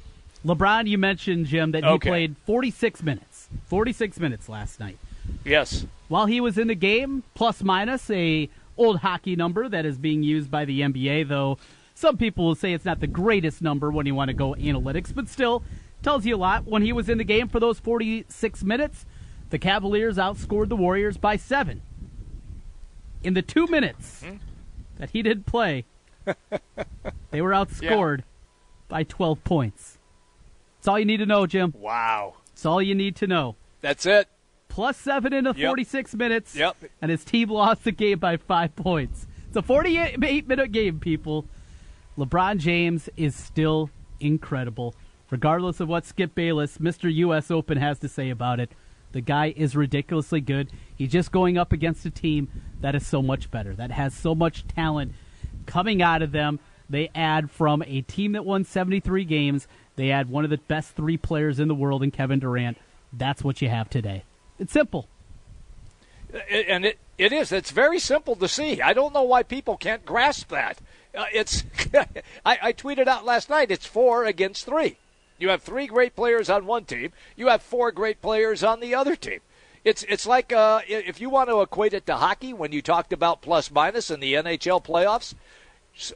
[0.46, 2.10] LeBron, you mentioned, Jim, that he Okay.
[2.10, 3.50] played 46 minutes.
[3.66, 4.98] 46 minutes last night.
[5.44, 5.86] Yes.
[6.08, 10.24] While he was in the game, plus minus a old hockey number that is being
[10.24, 11.58] used by the NBA, though
[11.94, 15.14] some people will say it's not the greatest number when you want to go analytics,
[15.14, 15.64] but still
[16.02, 16.66] tells you a lot.
[16.66, 19.06] When he was in the game for those 46 minutes,
[19.50, 21.82] the Cavaliers outscored the Warriors by seven.
[23.22, 24.38] In the two minutes mm-hmm.
[24.98, 25.84] that he did play,
[27.32, 28.24] they were outscored
[28.88, 29.99] by 12 points.
[30.80, 31.74] That's all you need to know, Jim.
[31.78, 32.36] Wow.
[32.48, 33.58] That's all you need to know.
[33.82, 34.28] That's it.
[34.70, 35.68] Plus seven in the Yep.
[35.68, 36.56] 46 minutes.
[36.56, 36.78] Yep.
[37.02, 39.28] And his team lost the game by five points.
[39.48, 41.46] It's a 48 minute game, people.
[42.18, 44.96] LeBron James is still incredible.
[45.30, 47.14] Regardless of what Skip Bayless, Mr.
[47.14, 47.52] U.S.
[47.52, 48.72] Open, has to say about it,
[49.12, 50.72] the guy is ridiculously good.
[50.96, 52.48] He's just going up against a team
[52.82, 55.14] that is so much better, that has so much talent
[55.66, 56.60] coming out of them.
[56.90, 59.68] They add from a team that won 73 games,
[60.00, 62.78] they add one of the best three players in the world in Kevin Durant.
[63.12, 64.24] That's what you have today.
[64.58, 65.08] It's simple.
[66.50, 67.52] And it, it is.
[67.52, 68.82] It's very simple to see.
[68.82, 70.80] I don't know why people can't grasp that.
[71.14, 71.64] Uh, it's.
[72.46, 73.72] I, I tweeted out last night.
[73.72, 74.98] It's four against three.
[75.40, 77.12] You have three great players on one team.
[77.36, 79.40] You have four great players on the other team.
[79.84, 83.12] It's it's like uh, if you want to equate it to hockey when you talked
[83.12, 85.34] about plus minus in the NHL playoffs.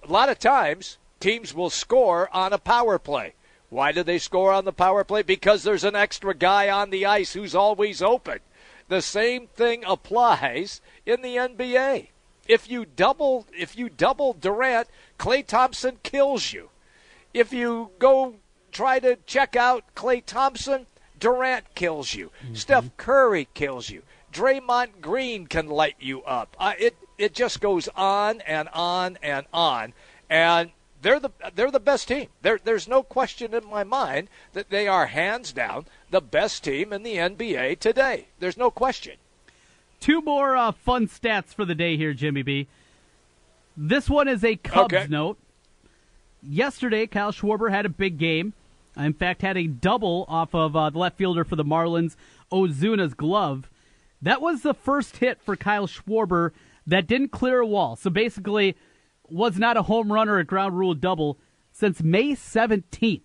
[0.08, 3.34] A lot of times teams will score on a power play.
[3.74, 5.24] Why do they score on the power play?
[5.24, 8.40] Because there's an extra guy on the ice who's always open.
[8.88, 12.10] The same thing applies in the NBA.
[12.48, 16.70] If you double if you double Durant, Klay Thompson kills you.
[17.34, 18.36] If you go
[18.72, 20.86] try to check out Klay Thompson,
[21.20, 22.32] Durant kills you.
[22.44, 22.54] Mm-hmm.
[22.54, 24.04] Steph Curry kills you.
[24.32, 26.56] Draymond Green can light you up.
[26.60, 29.94] Uh, it it just goes on and on and on,
[30.30, 30.72] and
[31.04, 32.28] they're the they're the best team.
[32.42, 36.92] There, there's no question in my mind that they are hands down the best team
[36.92, 38.28] in the NBA today.
[38.40, 39.18] There's no question.
[40.00, 42.68] Two more uh, fun stats for the day here, Jimmy B.
[43.78, 45.08] This one is a Cubs okay.
[45.10, 45.38] note.
[46.42, 48.54] Yesterday, Kyle Schwarber had a big game.
[48.98, 52.16] In fact, had a double off of uh, the left fielder for the Marlins,
[52.52, 53.70] Ozuna's glove.
[54.22, 56.52] That was the first hit for Kyle Schwarber
[56.86, 57.96] that didn't clear a wall.
[57.96, 58.76] So basically,
[59.34, 61.40] was not a home run or a ground rule double
[61.72, 63.22] since May 17th.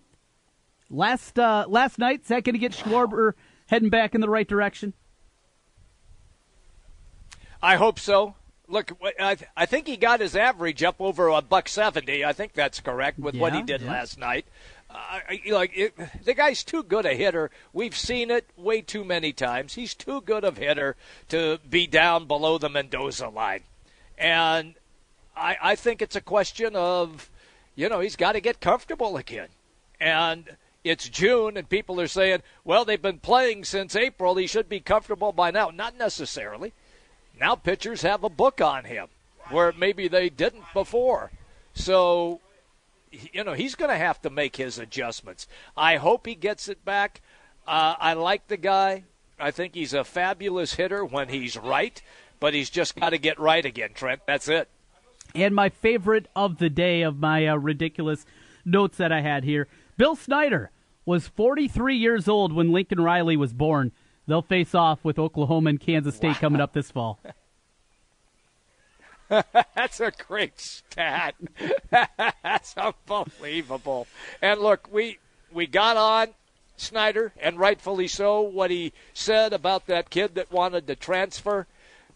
[0.89, 3.33] Last uh, last night, is that going to get Schwarber
[3.67, 4.93] heading back in the right direction?
[7.61, 8.33] I hope so.
[8.67, 12.25] Look, I, th- I think he got his average up over a buck seventy.
[12.25, 13.91] I think that's correct with yeah, what he did yeah.
[13.91, 14.45] last night.
[14.89, 15.19] Uh,
[15.51, 15.93] like it,
[16.23, 17.51] the guy's too good a hitter.
[17.71, 19.75] We've seen it way too many times.
[19.75, 20.95] He's too good of hitter
[21.29, 23.61] to be down below the Mendoza line,
[24.17, 24.73] and
[25.39, 27.29] I, I think it's a question of,
[27.75, 29.47] you know, he's got to get comfortable again,
[29.99, 34.35] and it's June, and people are saying, well, they've been playing since April.
[34.35, 35.69] He should be comfortable by now.
[35.69, 36.73] Not necessarily.
[37.39, 39.07] Now pitchers have a book on him,
[39.49, 41.31] where maybe they didn't before.
[41.73, 42.41] So
[43.11, 45.47] you know, he's going to have to make his adjustments.
[45.75, 47.21] I hope he gets it back.
[47.67, 49.03] Uh, I like the guy.
[49.39, 52.01] I think he's a fabulous hitter when he's right,
[52.39, 54.21] but he's just got to get right again, Trent.
[54.27, 54.67] That's it.
[55.35, 58.25] And my favorite of the day of my uh, ridiculous
[58.65, 59.67] notes that I had here
[59.97, 60.71] Bill Snyder
[61.05, 63.91] was 43 years old when Lincoln Riley was born.
[64.27, 66.39] They'll face off with Oklahoma and Kansas State wow.
[66.39, 67.19] coming up this fall.
[69.29, 71.35] That's a great stat.
[71.91, 74.07] That's unbelievable.
[74.41, 75.19] And look, we
[75.51, 76.29] we got on
[76.77, 81.67] Snyder, and rightfully so, what he said about that kid that wanted to transfer,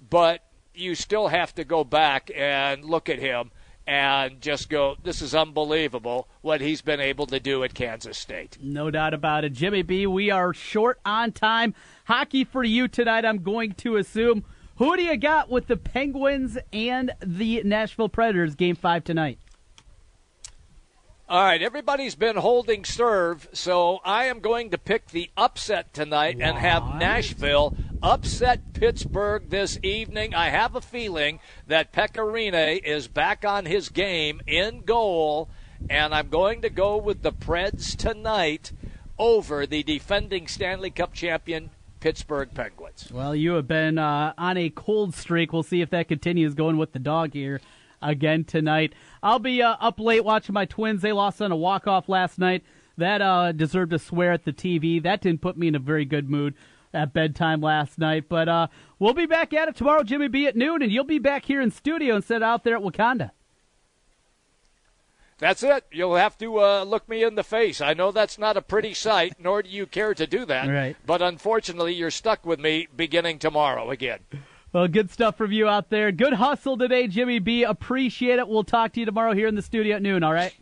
[0.10, 0.42] but
[0.74, 3.52] you still have to go back and look at him
[3.86, 8.58] and just go, this is unbelievable what he's been able to do at Kansas State.
[8.62, 9.54] No doubt about it.
[9.54, 11.76] Jimmy B, we are short on time.
[12.06, 14.46] Hockey for you tonight, I'm going to assume.
[14.78, 19.38] Who do you got with the Penguins and the Nashville Predators game five tonight?
[21.30, 26.36] All right, everybody's been holding serve, so I am going to pick the upset tonight
[26.36, 26.46] what?
[26.46, 30.36] and have Nashville upset Pittsburgh this evening.
[30.36, 35.50] I have a feeling that Pekka Rinne is back on his game in goal,
[35.90, 38.74] and I'm going to go with the Preds tonight
[39.18, 41.70] over the defending Stanley Cup champion
[42.02, 43.10] Pittsburgh Penguins.
[43.14, 45.54] Well, you have been uh, on a cold streak.
[45.54, 47.62] We'll see if that continues going with the dog here
[48.04, 48.94] again tonight.
[49.22, 51.02] I'll be uh, up late watching my Twins.
[51.02, 52.64] They lost on a walk off last night.
[52.98, 55.02] That uh, deserved a swear at the TV.
[55.02, 56.54] That didn't put me in a very good mood
[56.94, 58.26] at bedtime last night.
[58.30, 58.68] But uh,
[59.00, 61.62] we'll be back at it tomorrow, Jimmy B at noon, and you'll be back here
[61.62, 63.32] in studio instead of out there at Wakanda.
[65.40, 65.86] That's it.
[65.92, 67.82] You'll have to uh, look me in the face.
[67.82, 70.70] I know that's not a pretty sight, nor do you care to do that.
[70.70, 70.96] Right.
[71.06, 74.20] But unfortunately, you're stuck with me beginning tomorrow again.
[74.74, 76.12] Well, good stuff from you out there.
[76.12, 77.64] Good hustle today, Jimmy B.
[77.64, 78.48] Appreciate it.
[78.48, 80.56] We'll talk to you tomorrow here in the studio at noon, all right?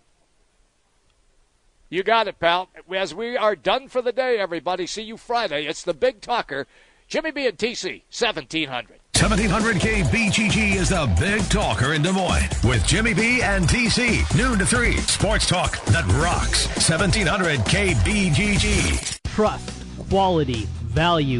[1.89, 2.69] You got it, pal.
[2.93, 5.65] As we are done for the day, everybody, see you Friday.
[5.65, 6.67] It's the Big Talker,
[7.07, 8.99] Jimmy B and TC, 1700.
[9.17, 14.25] 1700 KBGG is the big talker in Des Moines with Jimmy B and TC.
[14.35, 14.97] Noon to 3.
[14.97, 16.67] Sports talk that rocks.
[16.89, 19.19] 1700 KBGG.
[19.35, 21.39] Trust, quality, value.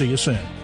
[0.00, 0.59] See you soon.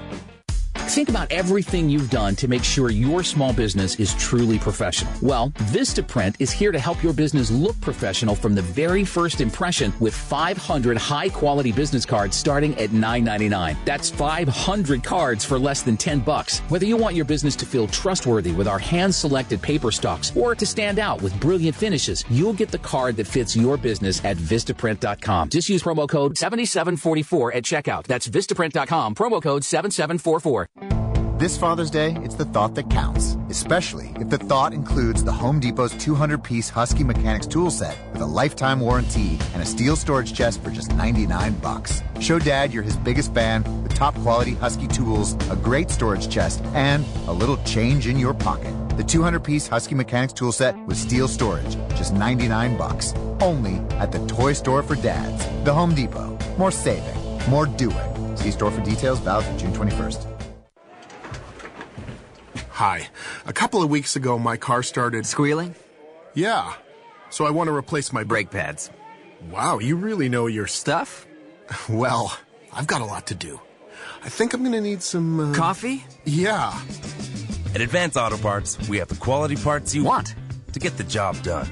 [0.89, 5.13] Think about everything you've done to make sure your small business is truly professional.
[5.21, 9.93] Well, Vistaprint is here to help your business look professional from the very first impression
[10.01, 13.77] with 500 high quality business cards starting at $9.99.
[13.85, 16.61] That's 500 cards for less than 10 bucks.
[16.71, 20.55] Whether you want your business to feel trustworthy with our hand selected paper stocks or
[20.55, 24.37] to stand out with brilliant finishes, you'll get the card that fits your business at
[24.39, 25.51] Vistaprint.com.
[25.51, 28.05] Just use promo code 7744 at checkout.
[28.07, 30.69] That's Vistaprint.com, promo code 7744.
[31.39, 35.61] This Father's Day, it's the thought that counts, especially if the thought includes the Home
[35.61, 40.33] Depot's 200 piece Husky Mechanics tool set with a lifetime warranty and a steel storage
[40.33, 42.03] chest for just 99 bucks.
[42.21, 46.63] Show Dad you're his biggest fan with top quality Husky tools, a great storage chest,
[46.75, 48.75] and a little change in your pocket.
[48.97, 53.13] The 200 piece Husky Mechanics tool set with steel storage, just 99 bucks.
[53.41, 55.47] Only at the toy store for dads.
[55.65, 56.39] The Home Depot.
[56.57, 58.37] More saving, more doing.
[58.37, 60.36] See store for details, valid June 21st.
[62.77, 63.09] Hi.
[63.47, 65.75] A couple of weeks ago, my car started squealing.
[66.35, 66.75] Yeah.
[67.31, 68.91] So I want to replace my brake pads.
[69.51, 71.27] Wow, you really know your stuff.
[71.89, 72.39] Well,
[72.75, 73.59] I've got a lot to do.
[74.23, 75.55] I think I'm going to need some uh...
[75.55, 76.05] coffee.
[76.27, 76.79] Yeah.
[77.75, 80.35] At Advance Auto Parts, we have the quality parts you want
[80.75, 81.67] to get the job done.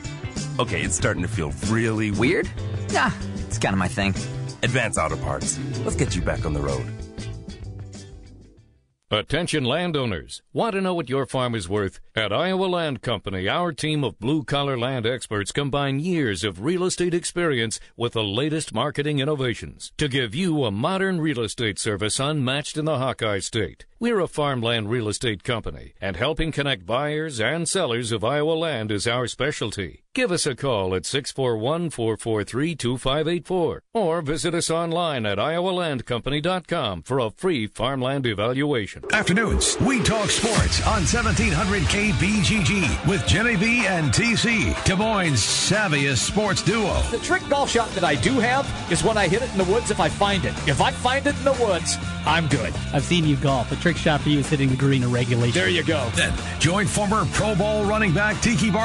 [0.58, 2.48] Okay, it's starting to feel really weird.
[2.88, 3.12] Yeah,
[3.46, 4.14] it's kind of my thing.
[4.62, 5.60] Advance Auto Parts.
[5.84, 7.03] Let's get you back on the road.
[9.14, 10.42] Attention landowners.
[10.52, 12.00] Want to know what your farm is worth?
[12.16, 16.82] At Iowa Land Company, our team of blue collar land experts combine years of real
[16.82, 22.18] estate experience with the latest marketing innovations to give you a modern real estate service
[22.18, 23.86] unmatched in the Hawkeye State.
[24.04, 28.92] We're a farmland real estate company, and helping connect buyers and sellers of Iowa land
[28.92, 30.04] is our specialty.
[30.14, 37.18] Give us a call at 641 443 2584 or visit us online at iowalandcompany.com for
[37.18, 39.02] a free farmland evaluation.
[39.12, 46.18] Afternoons, we talk sports on 1700 KBGG with Jimmy B and TC, Des Moines' savviest
[46.18, 47.02] sports duo.
[47.10, 49.64] The trick golf shot that I do have is when I hit it in the
[49.64, 50.54] woods if I find it.
[50.68, 52.72] If I find it in the woods, I'm good.
[52.92, 53.68] I've seen you golf.
[53.68, 55.58] The trick shot for you is hitting the green in regulation.
[55.58, 56.08] There you go.
[56.14, 58.84] Then join former Pro Bowl running back Tiki Barber